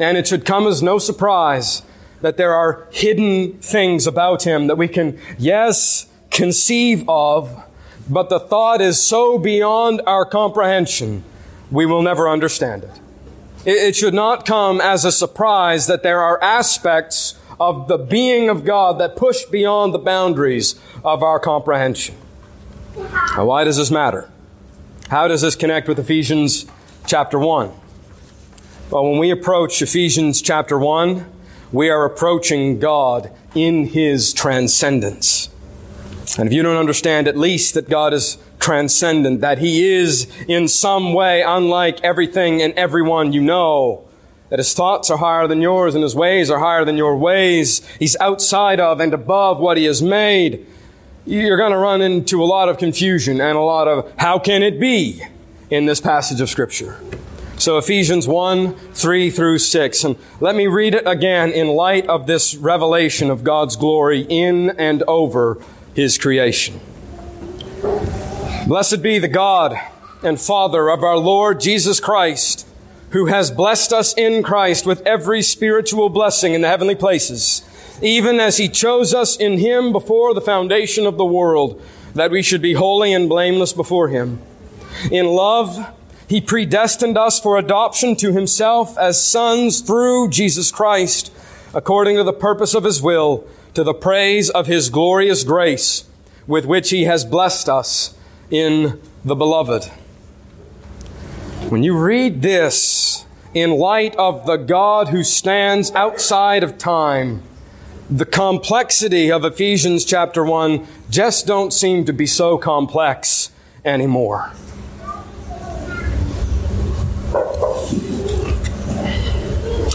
[0.00, 1.82] And it should come as no surprise
[2.22, 7.64] that there are hidden things about Him that we can, yes, conceive of,
[8.10, 11.22] but the thought is so beyond our comprehension,
[11.70, 13.00] we will never understand it.
[13.64, 18.64] It should not come as a surprise that there are aspects of the being of
[18.64, 22.16] God that push beyond the boundaries of our comprehension.
[22.96, 24.30] Now, why does this matter?
[25.08, 26.66] How does this connect with Ephesians
[27.06, 27.70] chapter 1?
[28.90, 31.24] Well, when we approach Ephesians chapter 1,
[31.70, 35.48] we are approaching God in His transcendence.
[36.36, 40.66] And if you don't understand at least that God is transcendent, that He is in
[40.66, 44.08] some way unlike everything and everyone you know,
[44.48, 47.86] that His thoughts are higher than yours and His ways are higher than your ways,
[48.00, 50.66] He's outside of and above what He has made,
[51.26, 54.62] you're going to run into a lot of confusion and a lot of how can
[54.62, 55.22] it be
[55.70, 56.98] in this passage of Scripture.
[57.58, 60.04] So Ephesians 1, 3 through 6.
[60.04, 64.70] And let me read it again in light of this revelation of God's glory in
[64.78, 65.58] and over
[65.94, 66.80] His creation.
[68.68, 69.76] Blessed be the God
[70.22, 72.66] and Father of our Lord Jesus Christ,
[73.10, 77.65] who has blessed us in Christ with every spiritual blessing in the heavenly places
[78.02, 81.80] even as he chose us in him before the foundation of the world,
[82.14, 84.40] that we should be holy and blameless before him.
[85.10, 85.94] In love,
[86.28, 91.32] he predestined us for adoption to himself as sons through Jesus Christ,
[91.74, 96.08] according to the purpose of his will, to the praise of his glorious grace,
[96.46, 98.16] with which he has blessed us
[98.50, 99.84] in the beloved.
[101.68, 107.42] When you read this in light of the God who stands outside of time,
[108.08, 113.50] the complexity of Ephesians chapter 1 just don't seem to be so complex
[113.84, 114.52] anymore.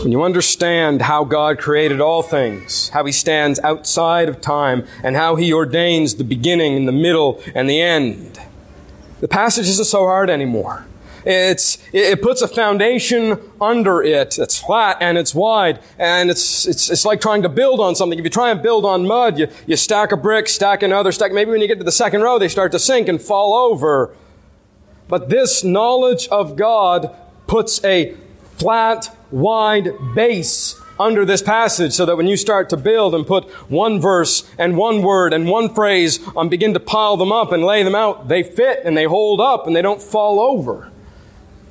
[0.01, 5.15] When you understand how God created all things, how He stands outside of time, and
[5.15, 8.39] how He ordains the beginning and the middle and the end,
[9.21, 10.85] the passage isn't so hard anymore.
[11.25, 16.89] It's, it puts a foundation under it that's flat and it's wide and it's, it's,
[16.89, 18.17] it's like trying to build on something.
[18.17, 21.31] If you try and build on mud, you, you stack a brick, stack another, stack,
[21.31, 24.15] maybe when you get to the second row, they start to sink and fall over.
[25.07, 27.15] But this knowledge of God
[27.47, 28.15] puts a
[28.57, 33.49] flat, wide base under this passage so that when you start to build and put
[33.69, 37.63] one verse and one word and one phrase and begin to pile them up and
[37.63, 40.91] lay them out, they fit and they hold up and they don't fall over.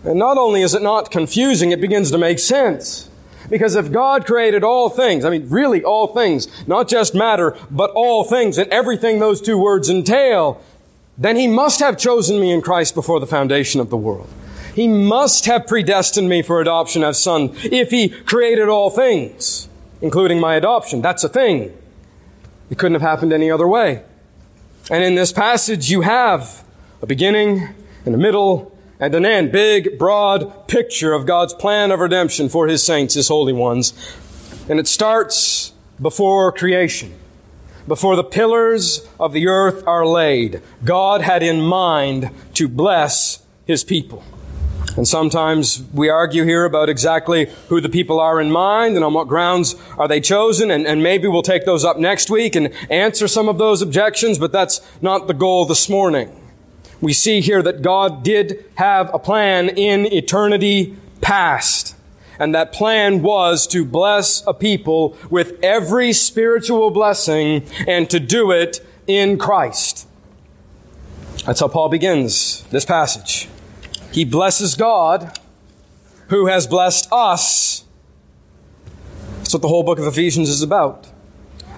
[0.05, 3.09] And not only is it not confusing, it begins to make sense.
[3.51, 7.91] Because if God created all things, I mean, really all things, not just matter, but
[7.91, 10.63] all things and everything those two words entail,
[11.19, 14.29] then He must have chosen me in Christ before the foundation of the world.
[14.75, 19.69] He must have predestined me for adoption as son if He created all things,
[20.01, 21.03] including my adoption.
[21.03, 21.77] That's a thing.
[22.71, 24.05] It couldn't have happened any other way.
[24.91, 26.65] And in this passage, you have
[27.03, 27.69] a beginning
[28.07, 28.70] and a middle
[29.01, 29.51] and an end.
[29.51, 33.95] Big, broad picture of God's plan of redemption for His saints, His holy ones.
[34.69, 37.15] And it starts before creation.
[37.89, 43.83] Before the pillars of the earth are laid, God had in mind to bless His
[43.83, 44.23] people.
[44.97, 49.15] And sometimes we argue here about exactly who the people are in mind and on
[49.15, 50.71] what grounds are they chosen.
[50.71, 54.39] And, and, maybe we'll take those up next week and answer some of those objections,
[54.39, 56.40] but that's not the goal this morning
[57.01, 61.97] we see here that God did have a plan in eternity past.
[62.39, 68.51] And that plan was to bless a people with every spiritual blessing and to do
[68.51, 70.09] it in Christ.
[71.45, 73.49] That's how Paul begins this passage.
[74.13, 75.39] He blesses God
[76.29, 77.85] who has blessed us.
[79.39, 81.09] That's what the whole book of Ephesians is about.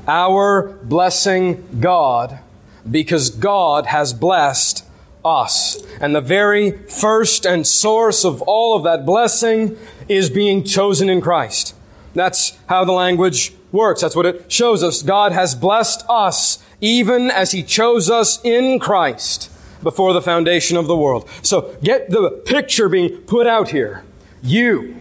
[0.06, 2.40] Our blessing God
[2.88, 4.81] because God has blessed
[5.24, 5.82] us.
[6.00, 9.76] And the very first and source of all of that blessing
[10.08, 11.74] is being chosen in Christ.
[12.14, 14.02] That's how the language works.
[14.02, 15.02] That's what it shows us.
[15.02, 19.50] God has blessed us even as He chose us in Christ
[19.82, 21.28] before the foundation of the world.
[21.42, 24.04] So get the picture being put out here.
[24.42, 24.96] You,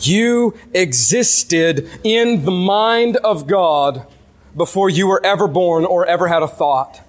[0.00, 4.06] you existed in the mind of God
[4.56, 7.00] before you were ever born or ever had a thought.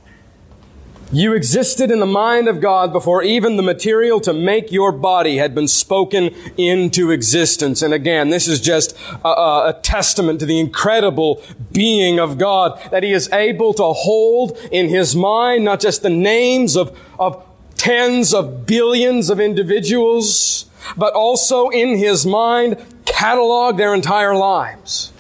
[1.12, 5.38] You existed in the mind of God before even the material to make your body
[5.38, 7.82] had been spoken into existence.
[7.82, 8.96] And again, this is just
[9.26, 11.42] a, a, testament to the incredible
[11.72, 16.12] being of God that He is able to hold in His mind not just the
[16.12, 17.44] names of, of
[17.76, 25.12] tens of billions of individuals, but also in His mind catalog their entire lives.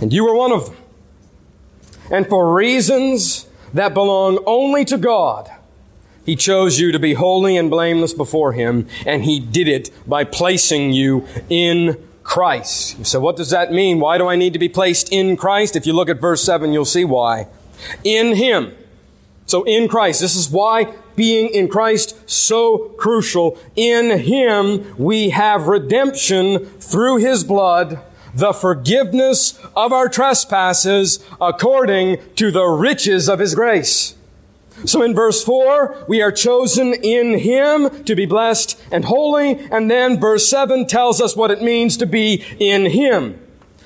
[0.00, 0.76] And you were one of them.
[2.12, 5.50] And for reasons that belong only to God.
[6.24, 10.24] He chose you to be holy and blameless before Him, and He did it by
[10.24, 13.04] placing you in Christ.
[13.04, 14.00] So what does that mean?
[14.00, 15.76] Why do I need to be placed in Christ?
[15.76, 17.48] If you look at verse 7, you'll see why.
[18.02, 18.74] In Him.
[19.44, 20.20] So in Christ.
[20.20, 23.58] This is why being in Christ so crucial.
[23.76, 28.00] In Him we have redemption through His blood
[28.34, 34.14] the forgiveness of our trespasses according to the riches of His grace.
[34.84, 39.90] So in verse 4, we are chosen in Him to be blessed and holy, and
[39.90, 43.40] then verse 7 tells us what it means to be in Him.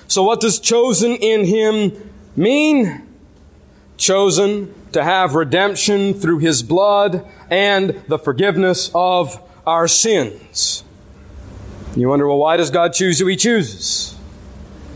[0.08, 3.06] So what does chosen in Him mean?
[3.98, 10.82] Chosen to have redemption through His blood and the forgiveness of our sins.
[11.94, 14.17] You wonder, well, why does God choose who He chooses?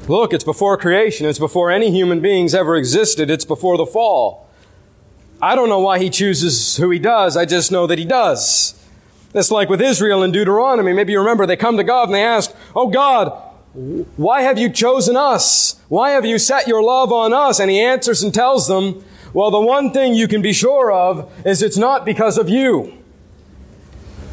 [0.08, 1.26] Look, it's before creation.
[1.26, 3.30] It's before any human beings ever existed.
[3.30, 4.48] It's before the fall.
[5.40, 7.36] I don't know why he chooses who he does.
[7.36, 8.78] I just know that he does.
[9.34, 10.92] It's like with Israel in Deuteronomy.
[10.92, 13.30] Maybe you remember they come to God and they ask, Oh God,
[14.16, 15.80] why have you chosen us?
[15.88, 17.60] Why have you set your love on us?
[17.60, 21.32] And he answers and tells them, Well, the one thing you can be sure of
[21.46, 22.92] is it's not because of you.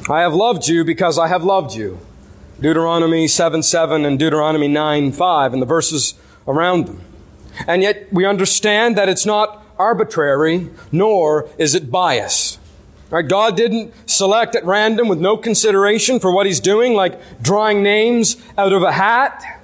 [0.10, 2.00] I have loved you because I have loved you.
[2.62, 6.16] Deuteronomy 7 7 and Deuteronomy 9 5 and the verses
[6.48, 7.02] around them.
[7.68, 12.60] And yet we understand that it's not arbitrary, nor is it biased.
[13.10, 13.28] Right?
[13.28, 18.38] God didn't select at random with no consideration for what He's doing, like drawing names
[18.58, 19.62] out of a hat.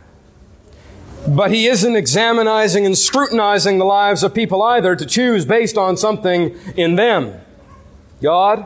[1.28, 5.98] But He isn't examining and scrutinizing the lives of people either to choose based on
[5.98, 7.40] something in them.
[8.22, 8.66] God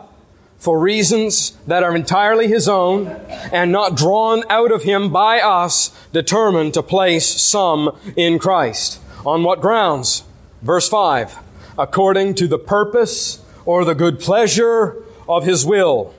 [0.59, 3.07] for reasons that are entirely His own
[3.51, 8.99] and not drawn out of Him by us, determined to place some in Christ.
[9.25, 10.23] On what grounds?
[10.61, 11.39] Verse 5.
[11.77, 16.13] According to the purpose or the good pleasure of His will.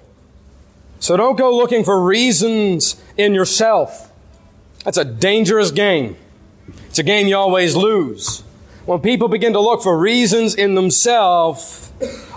[1.01, 4.11] So don't go looking for reasons in yourself.
[4.85, 6.17] That's a dangerous game.
[6.87, 8.43] It's a game you always lose.
[8.91, 11.93] When people begin to look for reasons in themselves,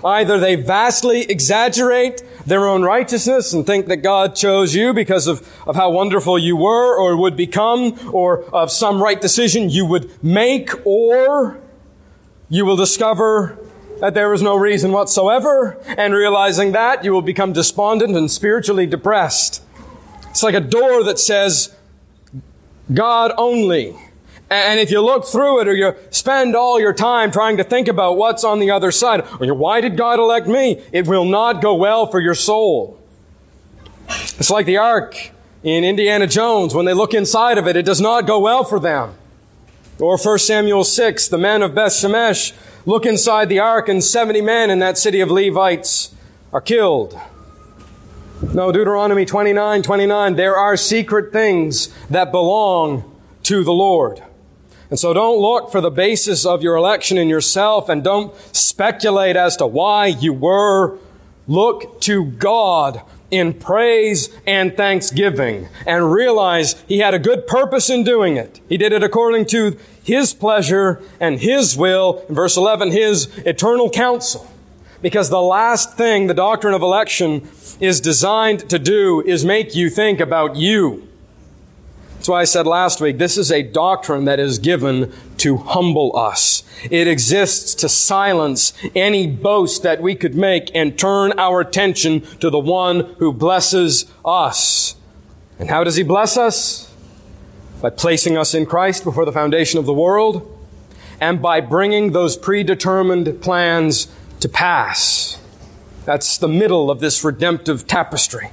[0.06, 5.52] either they vastly exaggerate their own righteousness and think that God chose you because of,
[5.66, 10.24] of how wonderful you were or would become or of some right decision you would
[10.24, 11.60] make or
[12.50, 13.58] you will discover
[14.00, 18.86] that there is no reason whatsoever and realizing that you will become despondent and spiritually
[18.86, 19.63] depressed.
[20.30, 21.76] It's like a door that says
[22.94, 23.98] God only.
[24.54, 27.88] And if you look through it or you spend all your time trying to think
[27.88, 30.84] about what's on the other side, or why did God elect me?
[30.92, 33.00] It will not go well for your soul.
[34.08, 35.32] It's like the ark
[35.63, 36.76] in Indiana Jones.
[36.76, 39.16] When they look inside of it, it does not go well for them.
[40.00, 42.54] Or 1 Samuel 6, the men of Beth Shemesh
[42.86, 46.13] look inside the ark and 70 men in that city of Levites
[46.52, 47.20] are killed.
[48.54, 53.10] No, Deuteronomy 29, 29, there are secret things that belong
[53.44, 54.22] to the Lord.
[54.94, 59.36] And so don't look for the basis of your election in yourself and don't speculate
[59.36, 61.00] as to why you were.
[61.48, 68.04] Look to God in praise and thanksgiving and realize He had a good purpose in
[68.04, 68.62] doing it.
[68.70, 72.24] He did it according to His pleasure and His will.
[72.30, 74.48] In verse 11, His eternal counsel.
[75.02, 79.89] Because the last thing the doctrine of election is designed to do is make you
[79.89, 81.10] think about you.
[82.24, 86.15] That's why I said last week, this is a doctrine that is given to humble
[86.15, 86.63] us.
[86.89, 92.49] It exists to silence any boast that we could make and turn our attention to
[92.49, 94.95] the one who blesses us.
[95.59, 96.95] And how does He bless us?
[97.82, 100.49] By placing us in Christ before the foundation of the world
[101.19, 104.07] and by bringing those predetermined plans
[104.39, 105.41] to pass.
[106.05, 108.51] That's the middle of this redemptive tapestry.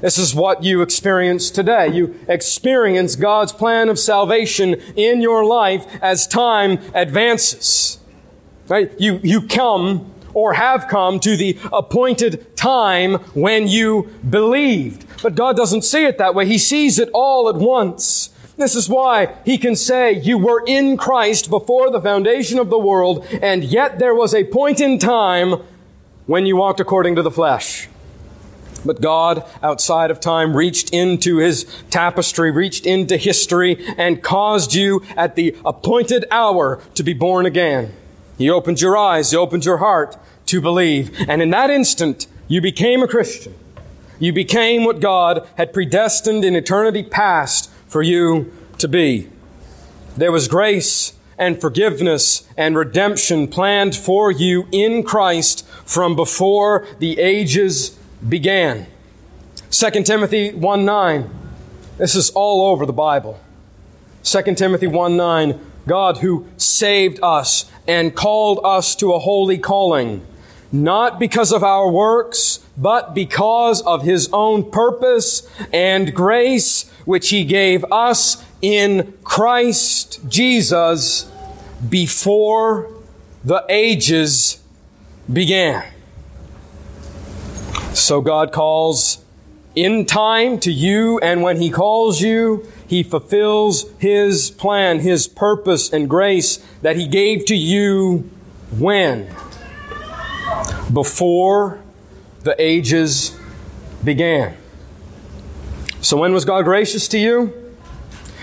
[0.00, 1.88] This is what you experience today.
[1.88, 7.98] You experience God's plan of salvation in your life as time advances.
[8.68, 8.92] Right?
[8.98, 15.06] You, you come or have come to the appointed time when you believed.
[15.22, 16.46] But God doesn't see it that way.
[16.46, 18.30] He sees it all at once.
[18.56, 22.78] This is why he can say, you were in Christ before the foundation of the
[22.78, 25.62] world, and yet there was a point in time
[26.26, 27.88] when you walked according to the flesh.
[28.84, 35.02] But God, outside of time, reached into his tapestry, reached into history, and caused you
[35.16, 37.92] at the appointed hour to be born again.
[38.36, 40.16] He opened your eyes, He opened your heart
[40.46, 41.28] to believe.
[41.28, 43.54] And in that instant, you became a Christian.
[44.20, 49.28] You became what God had predestined in eternity past for you to be.
[50.16, 57.18] There was grace and forgiveness and redemption planned for you in Christ from before the
[57.18, 58.86] ages began.
[59.70, 61.30] 2 Timothy 1 9.
[61.98, 63.38] This is all over the Bible.
[64.22, 65.60] 2 Timothy 1 9.
[65.86, 70.24] God who saved us and called us to a holy calling,
[70.70, 77.42] not because of our works, but because of his own purpose and grace, which he
[77.44, 81.30] gave us in Christ Jesus
[81.88, 82.92] before
[83.44, 84.62] the ages
[85.32, 85.84] began.
[87.92, 89.24] So God calls
[89.74, 95.92] in time to you, and when He calls you, He fulfills His plan, His purpose
[95.92, 98.30] and grace that He gave to you
[98.76, 99.28] when?
[100.92, 101.80] Before
[102.42, 103.36] the ages
[104.02, 104.56] began.
[106.00, 107.46] So when was God gracious to you?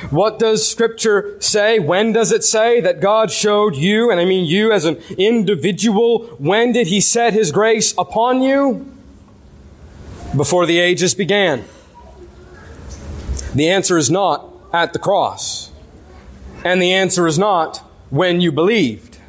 [0.09, 1.79] What does scripture say?
[1.79, 6.25] When does it say that God showed you, and I mean you as an individual,
[6.37, 8.94] when did he set his grace upon you?
[10.35, 11.65] Before the ages began.
[13.53, 15.71] The answer is not at the cross.
[16.63, 17.77] And the answer is not
[18.09, 19.19] when you believed.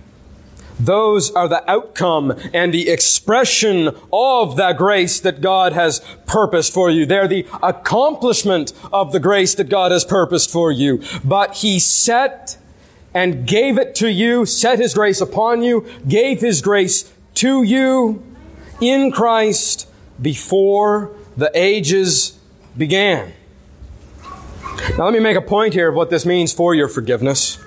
[0.78, 6.90] Those are the outcome and the expression of that grace that God has purposed for
[6.90, 7.06] you.
[7.06, 11.02] They're the accomplishment of the grace that God has purposed for you.
[11.24, 12.58] But He set
[13.14, 18.22] and gave it to you, set His grace upon you, gave His grace to you
[18.80, 19.88] in Christ
[20.20, 22.38] before the ages
[22.76, 23.32] began.
[24.96, 27.58] Now let me make a point here of what this means for your forgiveness.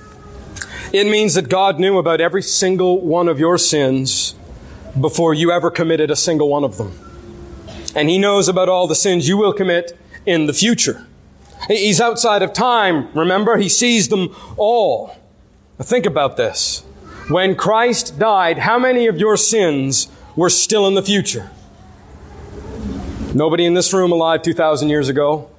[0.92, 4.36] It means that God knew about every single one of your sins
[5.00, 6.98] before you ever committed a single one of them.
[7.96, 11.06] And He knows about all the sins you will commit in the future.
[11.68, 13.58] He's outside of time, remember?
[13.58, 15.16] He sees them all.
[15.78, 16.84] Now think about this.
[17.30, 21.52] When Christ died, how many of your sins were still in the future?
[23.34, 25.52] Nobody in this room alive 2,000 years ago?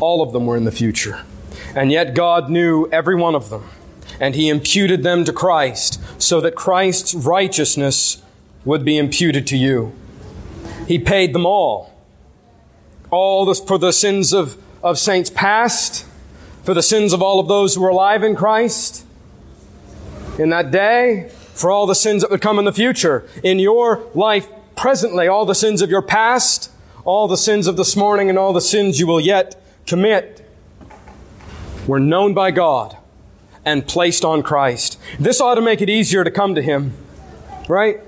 [0.00, 1.24] All of them were in the future.
[1.72, 3.64] And yet God knew every one of them.
[4.18, 8.20] And he imputed them to Christ so that Christ's righteousness
[8.64, 9.92] would be imputed to you.
[10.88, 11.94] He paid them all.
[13.10, 16.06] All this for the sins of, of saints past,
[16.64, 19.06] for the sins of all of those who were alive in Christ
[20.40, 23.28] in that day, for all the sins that would come in the future.
[23.44, 24.48] In your life
[24.78, 26.70] presently, all the sins of your past,
[27.04, 30.48] all the sins of this morning, and all the sins you will yet commit
[31.88, 32.96] were known by God
[33.64, 34.98] and placed on Christ.
[35.18, 36.92] This ought to make it easier to come to Him,
[37.68, 38.00] right?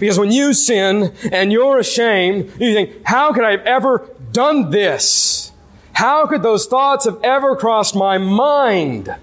[0.00, 4.70] Because when you sin and you're ashamed, you think, how could I have ever done
[4.70, 5.52] this?
[5.92, 9.14] How could those thoughts have ever crossed my mind?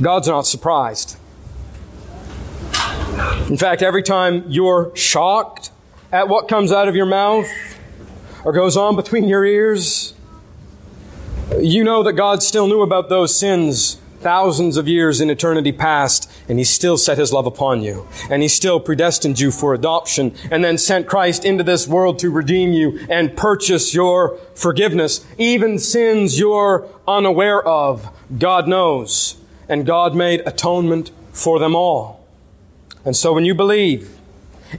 [0.00, 1.16] God's not surprised.
[3.48, 5.70] In fact, every time you're shocked
[6.10, 7.48] at what comes out of your mouth
[8.44, 10.14] or goes on between your ears,
[11.60, 16.32] you know that God still knew about those sins thousands of years in eternity past,
[16.48, 18.08] and He still set His love upon you.
[18.30, 22.30] And He still predestined you for adoption, and then sent Christ into this world to
[22.30, 25.24] redeem you and purchase your forgiveness.
[25.38, 28.08] Even sins you're unaware of,
[28.38, 29.36] God knows.
[29.68, 32.23] And God made atonement for them all.
[33.04, 34.18] And so when you believe,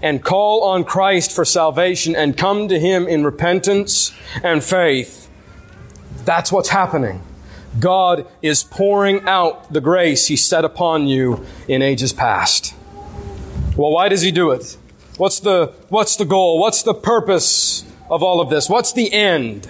[0.02, 4.12] and call on Christ for salvation and come to Him in repentance
[4.44, 5.30] and faith,
[6.24, 7.22] that's what's happening.
[7.80, 12.74] God is pouring out the grace He set upon you in ages past.
[13.76, 14.78] Well, why does He do it?
[15.18, 16.60] What's the, what's the goal?
[16.60, 18.70] What's the purpose of all of this?
[18.70, 19.70] What's the end?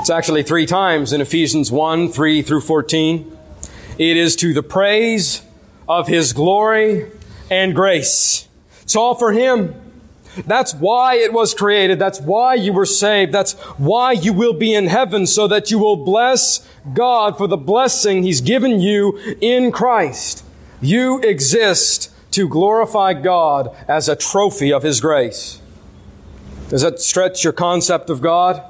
[0.00, 3.38] It's actually three times in Ephesians 1, 3 through 14.
[3.98, 5.42] It is to the praise
[5.90, 7.10] of His glory
[7.50, 8.46] and grace.
[8.82, 9.74] It's all for Him.
[10.46, 11.98] That's why it was created.
[11.98, 13.32] That's why you were saved.
[13.32, 17.56] That's why you will be in heaven so that you will bless God for the
[17.56, 20.44] blessing He's given you in Christ.
[20.80, 25.60] You exist to glorify God as a trophy of His grace.
[26.68, 28.62] Does that stretch your concept of God?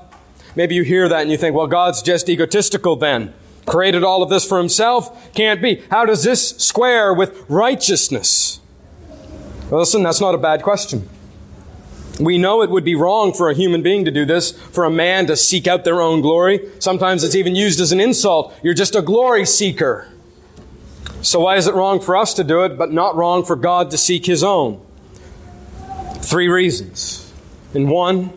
[0.57, 3.35] Maybe you hear that and you think, well, God's just egotistical then.
[3.71, 5.33] Created all of this for Himself?
[5.33, 5.81] Can't be.
[5.93, 8.59] How does this square with righteousness?
[9.71, 11.09] Well, listen, that's not a bad question.
[12.19, 14.91] We know it would be wrong for a human being to do this, for a
[14.91, 16.69] man to seek out their own glory.
[16.81, 18.53] Sometimes it's even used as an insult.
[18.61, 20.09] You're just a glory seeker.
[21.23, 23.93] So why is it wrong for us to do it, but not wrong for God
[23.93, 24.85] to seek His own?
[26.17, 27.33] Three reasons.
[27.73, 28.33] In one,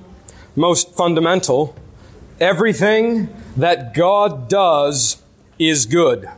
[0.56, 1.76] most fundamental,
[2.40, 5.23] everything that God does
[5.60, 6.30] is good.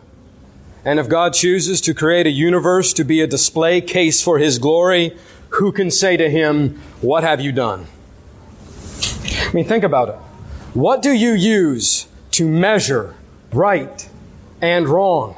[0.84, 4.60] And if God chooses to create a universe to be a display case for His
[4.60, 5.18] glory,
[5.50, 7.88] who can say to Him, What have you done?
[9.34, 10.16] I mean, think about it.
[10.76, 13.16] What do you use to measure
[13.52, 14.08] right
[14.62, 15.36] and wrong?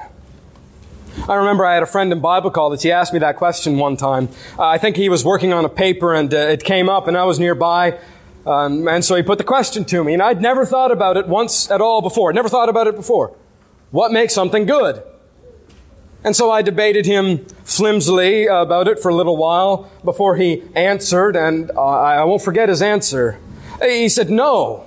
[1.29, 2.83] I remember I had a friend in Bible college.
[2.83, 4.29] He asked me that question one time.
[4.57, 7.17] Uh, I think he was working on a paper and uh, it came up and
[7.17, 7.99] I was nearby.
[8.45, 11.27] Um, and so he put the question to me and I'd never thought about it
[11.27, 12.31] once at all before.
[12.33, 13.35] Never thought about it before.
[13.91, 15.01] What makes something good?
[16.23, 21.35] And so I debated him flimsily about it for a little while before he answered,
[21.35, 23.39] and uh, I won't forget his answer.
[23.81, 24.83] He said, No.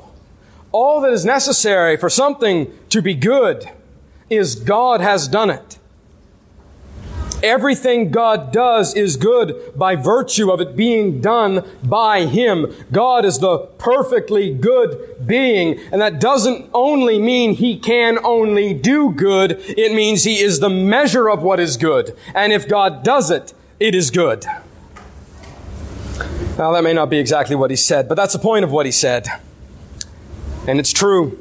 [0.72, 3.68] All that is necessary for something to be good
[4.28, 5.79] is God has done it.
[7.42, 12.74] Everything God does is good by virtue of it being done by Him.
[12.92, 19.12] God is the perfectly good being, and that doesn't only mean He can only do
[19.12, 22.16] good, it means He is the measure of what is good.
[22.34, 24.44] And if God does it, it is good.
[26.58, 28.84] Now, that may not be exactly what He said, but that's the point of what
[28.84, 29.26] He said.
[30.66, 31.38] And it's true.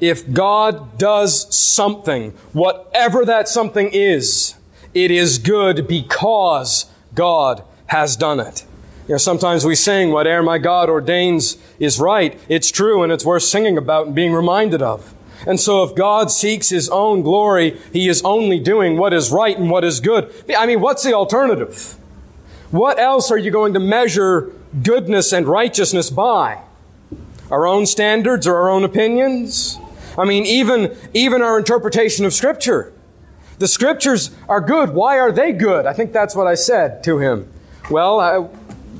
[0.00, 4.56] If God does something, whatever that something is,
[4.94, 8.64] it is good because God has done it.
[9.06, 12.40] You know, sometimes we sing, whatever my God ordains is right.
[12.48, 15.12] It's true and it's worth singing about and being reminded of.
[15.46, 19.58] And so if God seeks His own glory, He is only doing what is right
[19.58, 20.32] and what is good.
[20.56, 21.96] I mean, what's the alternative?
[22.70, 26.62] What else are you going to measure goodness and righteousness by?
[27.50, 29.78] Our own standards or our own opinions?
[30.16, 32.93] I mean, even, even our interpretation of Scripture.
[33.58, 34.90] The scriptures are good.
[34.90, 35.86] Why are they good?
[35.86, 37.50] I think that's what I said to him.
[37.90, 38.48] Well, I,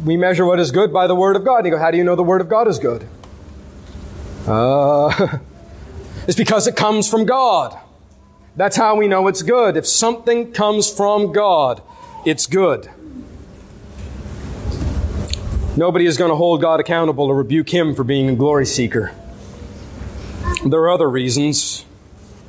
[0.05, 1.59] we measure what is good by the Word of God.
[1.59, 3.07] And he goes, How do you know the Word of God is good?
[4.47, 5.39] Uh,
[6.29, 7.79] it's because it comes from God.
[8.57, 9.77] That's how we know it's good.
[9.77, 11.83] If something comes from God,
[12.25, 12.89] it's good.
[15.77, 19.13] Nobody is going to hold God accountable or rebuke him for being a glory seeker.
[20.65, 21.85] There are other reasons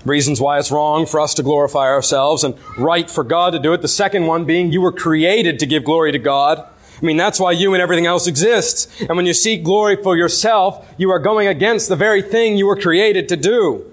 [0.06, 3.74] reasons why it's wrong for us to glorify ourselves and right for God to do
[3.74, 3.82] it.
[3.82, 6.60] The second one being you were created to give glory to God.
[6.60, 8.88] I mean, that's why you and everything else exists.
[9.01, 12.68] And when you seek glory for yourself, you are going against the very thing you
[12.68, 13.91] were created to do.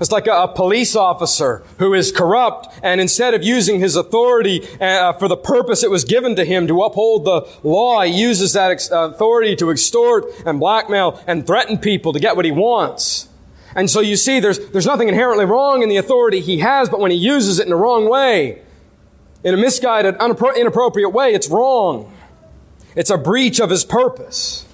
[0.00, 4.66] It's like a, a police officer who is corrupt and instead of using his authority
[4.80, 8.52] uh, for the purpose it was given to him to uphold the law, he uses
[8.54, 13.28] that ex- authority to extort and blackmail and threaten people to get what he wants.
[13.74, 17.00] And so you see, there's, there's nothing inherently wrong in the authority he has, but
[17.00, 18.62] when he uses it in the wrong way,
[19.42, 22.12] in a misguided, inappropriate way, it's wrong.
[22.96, 24.66] It's a breach of his purpose.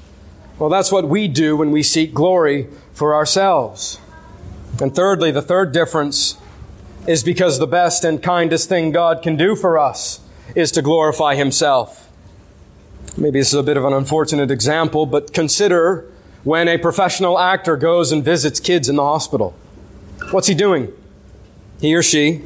[0.58, 3.98] Well, that's what we do when we seek glory for ourselves.
[4.80, 6.36] And thirdly, the third difference
[7.06, 10.20] is because the best and kindest thing God can do for us
[10.54, 12.10] is to glorify himself.
[13.16, 16.10] Maybe this is a bit of an unfortunate example, but consider
[16.44, 19.54] when a professional actor goes and visits kids in the hospital.
[20.30, 20.92] What's he doing?
[21.80, 22.42] He or she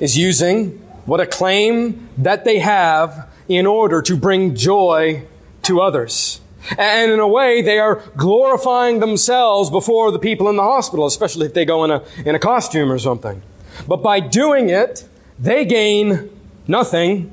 [0.00, 5.24] is using what a claim that they have in order to bring joy
[5.62, 6.40] to others.
[6.76, 11.46] And in a way, they are glorifying themselves before the people in the hospital, especially
[11.46, 13.42] if they go in a, in a costume or something.
[13.86, 15.06] But by doing it,
[15.38, 16.30] they gain
[16.66, 17.32] nothing,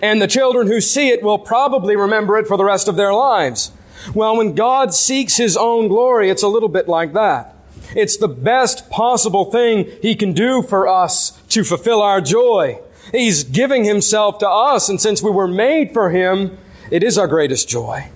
[0.00, 3.12] and the children who see it will probably remember it for the rest of their
[3.12, 3.72] lives.
[4.14, 7.56] Well, when God seeks His own glory, it's a little bit like that.
[7.94, 12.80] It's the best possible thing He can do for us to fulfill our joy.
[13.10, 16.58] He's giving Himself to us, and since we were made for Him,
[16.90, 18.08] it is our greatest joy.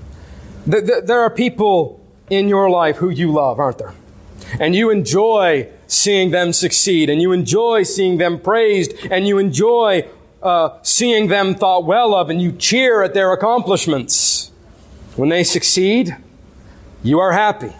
[0.66, 3.94] There are people in your life who you love, aren't there?
[4.58, 10.08] And you enjoy seeing them succeed, and you enjoy seeing them praised, and you enjoy
[10.42, 14.50] uh, seeing them thought well of, and you cheer at their accomplishments.
[15.16, 16.14] When they succeed,
[17.02, 17.72] you are happy.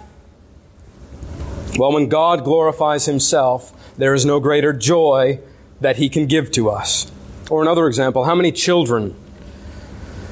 [1.78, 5.41] Well, when God glorifies Himself, there is no greater joy
[5.82, 7.12] that He can give to us.
[7.51, 9.14] Or another example, how many children,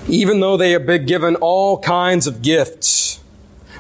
[0.08, 3.20] even though they have been given all kinds of gifts,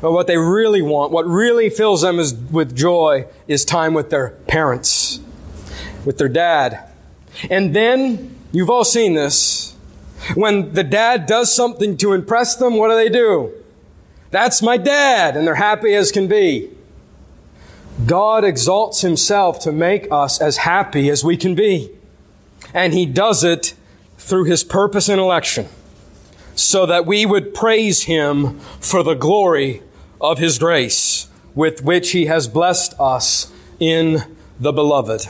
[0.02, 4.10] but what they really want, what really fills them is, with joy, is time with
[4.10, 5.18] their parents,
[6.04, 6.90] with their dad.
[7.48, 9.63] And then, you've all seen this,
[10.34, 13.52] when the dad does something to impress them, what do they do?
[14.30, 16.70] That's my dad, and they're happy as can be.
[18.06, 21.90] God exalts himself to make us as happy as we can be.
[22.72, 23.74] And he does it
[24.18, 25.68] through his purpose and election
[26.56, 29.82] so that we would praise him for the glory
[30.20, 34.24] of his grace with which he has blessed us in
[34.58, 35.28] the beloved.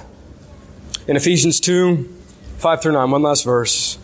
[1.06, 2.08] In Ephesians 2,
[2.56, 3.98] 5 through 9, one last verse.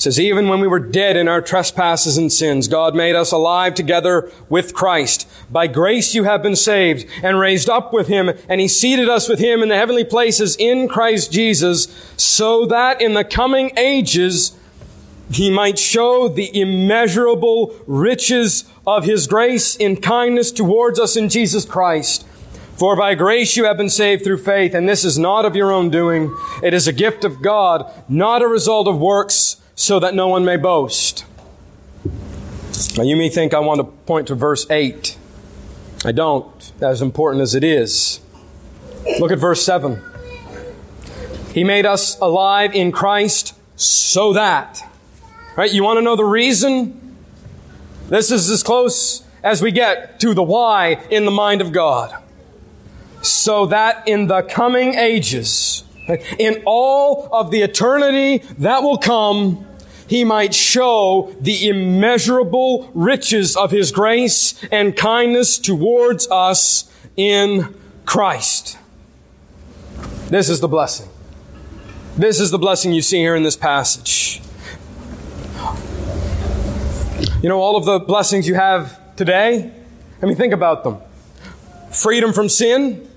[0.00, 3.32] It says, Even when we were dead in our trespasses and sins, God made us
[3.32, 5.28] alive together with Christ.
[5.50, 9.28] By grace you have been saved and raised up with him, and he seated us
[9.28, 14.56] with him in the heavenly places in Christ Jesus, so that in the coming ages
[15.30, 21.66] he might show the immeasurable riches of his grace in kindness towards us in Jesus
[21.66, 22.26] Christ.
[22.74, 25.70] For by grace you have been saved through faith, and this is not of your
[25.70, 26.34] own doing.
[26.62, 30.44] It is a gift of God, not a result of works, so that no one
[30.44, 31.24] may boast.
[32.96, 35.16] Now you may think I want to point to verse 8.
[36.04, 38.20] I don't, as important as it is.
[39.18, 40.02] Look at verse 7.
[41.52, 44.86] He made us alive in Christ so that
[45.56, 45.74] Right?
[45.74, 47.16] You want to know the reason?
[48.08, 52.14] This is as close as we get to the why in the mind of God.
[53.20, 55.84] So that in the coming ages,
[56.38, 59.66] in all of the eternity that will come,
[60.10, 67.72] he might show the immeasurable riches of his grace and kindness towards us in
[68.06, 68.76] Christ.
[70.26, 71.08] This is the blessing.
[72.16, 74.42] This is the blessing you see here in this passage.
[77.40, 79.70] You know, all of the blessings you have today,
[80.20, 80.98] I mean, think about them.
[81.92, 83.08] Freedom from sin,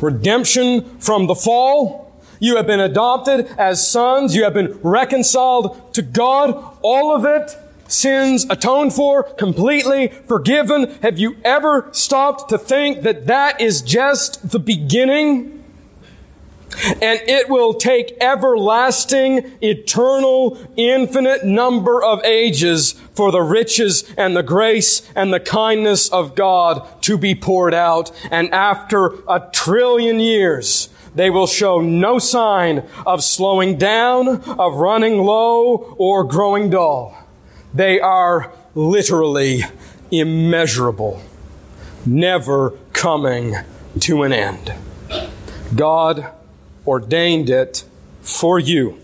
[0.00, 2.07] redemption from the fall,
[2.40, 7.56] you have been adopted as sons, you have been reconciled to God, all of it,
[7.88, 10.98] sins atoned for, completely forgiven.
[11.02, 15.54] Have you ever stopped to think that that is just the beginning?
[17.02, 24.42] And it will take everlasting, eternal, infinite number of ages for the riches and the
[24.42, 28.12] grace and the kindness of God to be poured out.
[28.30, 35.18] And after a trillion years, they will show no sign of slowing down, of running
[35.18, 37.26] low, or growing dull.
[37.74, 39.62] They are literally
[40.12, 41.20] immeasurable,
[42.06, 43.56] never coming
[43.98, 44.72] to an end.
[45.74, 46.30] God
[46.86, 47.84] ordained it
[48.20, 49.00] for you,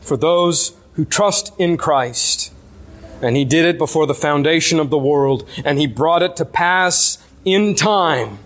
[0.00, 2.50] for those who trust in Christ.
[3.20, 6.46] And He did it before the foundation of the world, and He brought it to
[6.46, 8.38] pass in time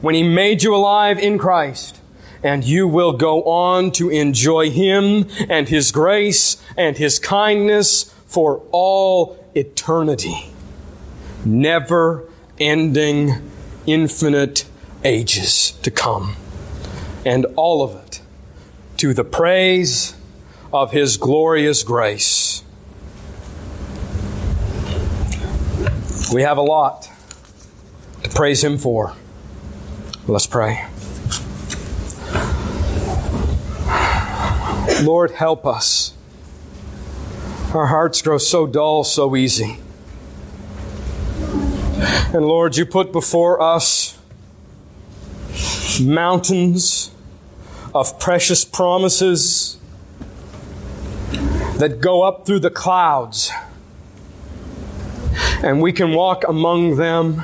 [0.00, 1.97] when He made you alive in Christ.
[2.42, 8.62] And you will go on to enjoy Him and His grace and His kindness for
[8.70, 10.50] all eternity.
[11.44, 12.28] Never
[12.58, 13.50] ending,
[13.86, 14.64] infinite
[15.04, 16.36] ages to come
[17.24, 18.20] and all of it
[18.98, 20.14] to the praise
[20.72, 22.62] of His glorious grace.
[26.32, 27.08] We have a lot
[28.22, 29.14] to praise Him for.
[30.26, 30.86] Let's pray.
[35.02, 36.14] Lord, help us.
[37.74, 39.78] Our hearts grow so dull so easy.
[42.32, 44.18] And Lord, you put before us
[46.00, 47.10] mountains
[47.94, 49.78] of precious promises
[51.78, 53.50] that go up through the clouds.
[55.62, 57.42] And we can walk among them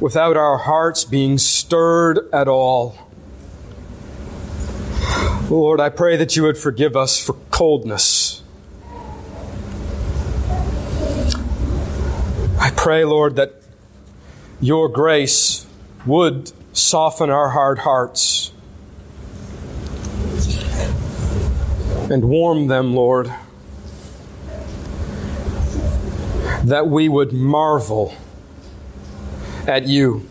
[0.00, 3.09] without our hearts being stirred at all.
[5.50, 8.44] Lord, I pray that you would forgive us for coldness.
[12.60, 13.60] I pray, Lord, that
[14.60, 15.66] your grace
[16.06, 18.52] would soften our hard hearts
[22.08, 23.34] and warm them, Lord,
[26.62, 28.14] that we would marvel
[29.66, 30.28] at you.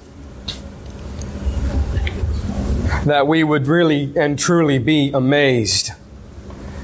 [3.06, 5.92] That we would really and truly be amazed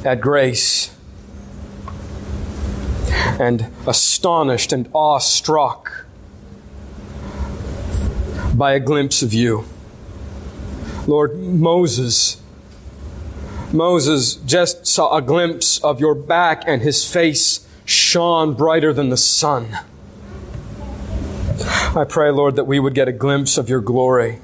[0.05, 0.95] at grace
[3.39, 6.05] and astonished and awestruck
[8.53, 9.65] by a glimpse of you.
[11.05, 12.41] Lord, Moses,
[13.73, 19.17] Moses just saw a glimpse of your back and his face shone brighter than the
[19.17, 19.77] sun.
[21.95, 24.39] I pray, Lord, that we would get a glimpse of your glory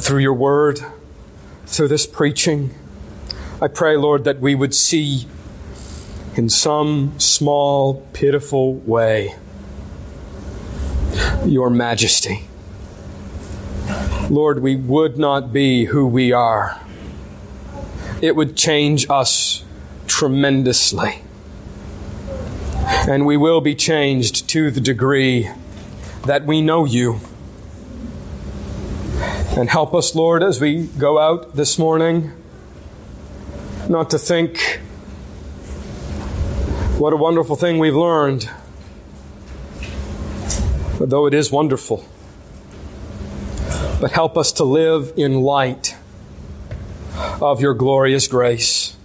[0.00, 0.80] through your word,
[1.66, 2.74] through this preaching.
[3.60, 5.26] I pray, Lord, that we would see
[6.34, 9.34] in some small, pitiful way
[11.44, 12.46] your majesty.
[14.30, 16.80] Lord, we would not be who we are.
[18.22, 19.64] It would change us
[20.06, 21.22] tremendously.
[23.08, 25.50] And we will be changed to the degree
[26.26, 27.20] that we know you.
[29.60, 32.32] And help us, Lord, as we go out this morning,
[33.90, 34.80] not to think
[36.96, 38.48] what a wonderful thing we've learned.
[40.98, 42.06] Though it is wonderful,
[44.00, 45.94] but help us to live in light
[47.42, 48.96] of your glorious grace,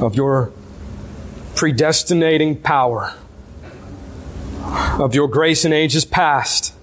[0.00, 0.52] of your
[1.56, 3.14] predestinating power,
[4.70, 6.74] of your grace in ages past,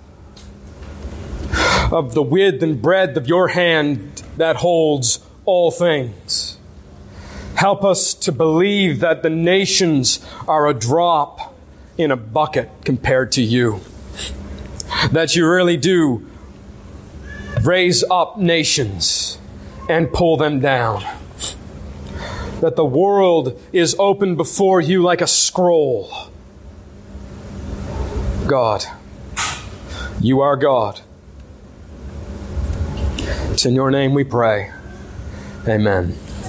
[1.92, 6.58] of the width and breadth of your hand that holds all things.
[7.56, 11.56] Help us to believe that the nations are a drop
[11.98, 13.80] in a bucket compared to you.
[15.12, 16.28] That you really do
[17.64, 19.40] raise up nations
[19.90, 21.04] and pull them down.
[22.62, 26.12] That the world is open before you like a scroll.
[28.48, 28.86] God,
[30.22, 31.02] you are God.
[33.52, 34.72] It's in your name we pray.
[35.68, 36.18] Amen.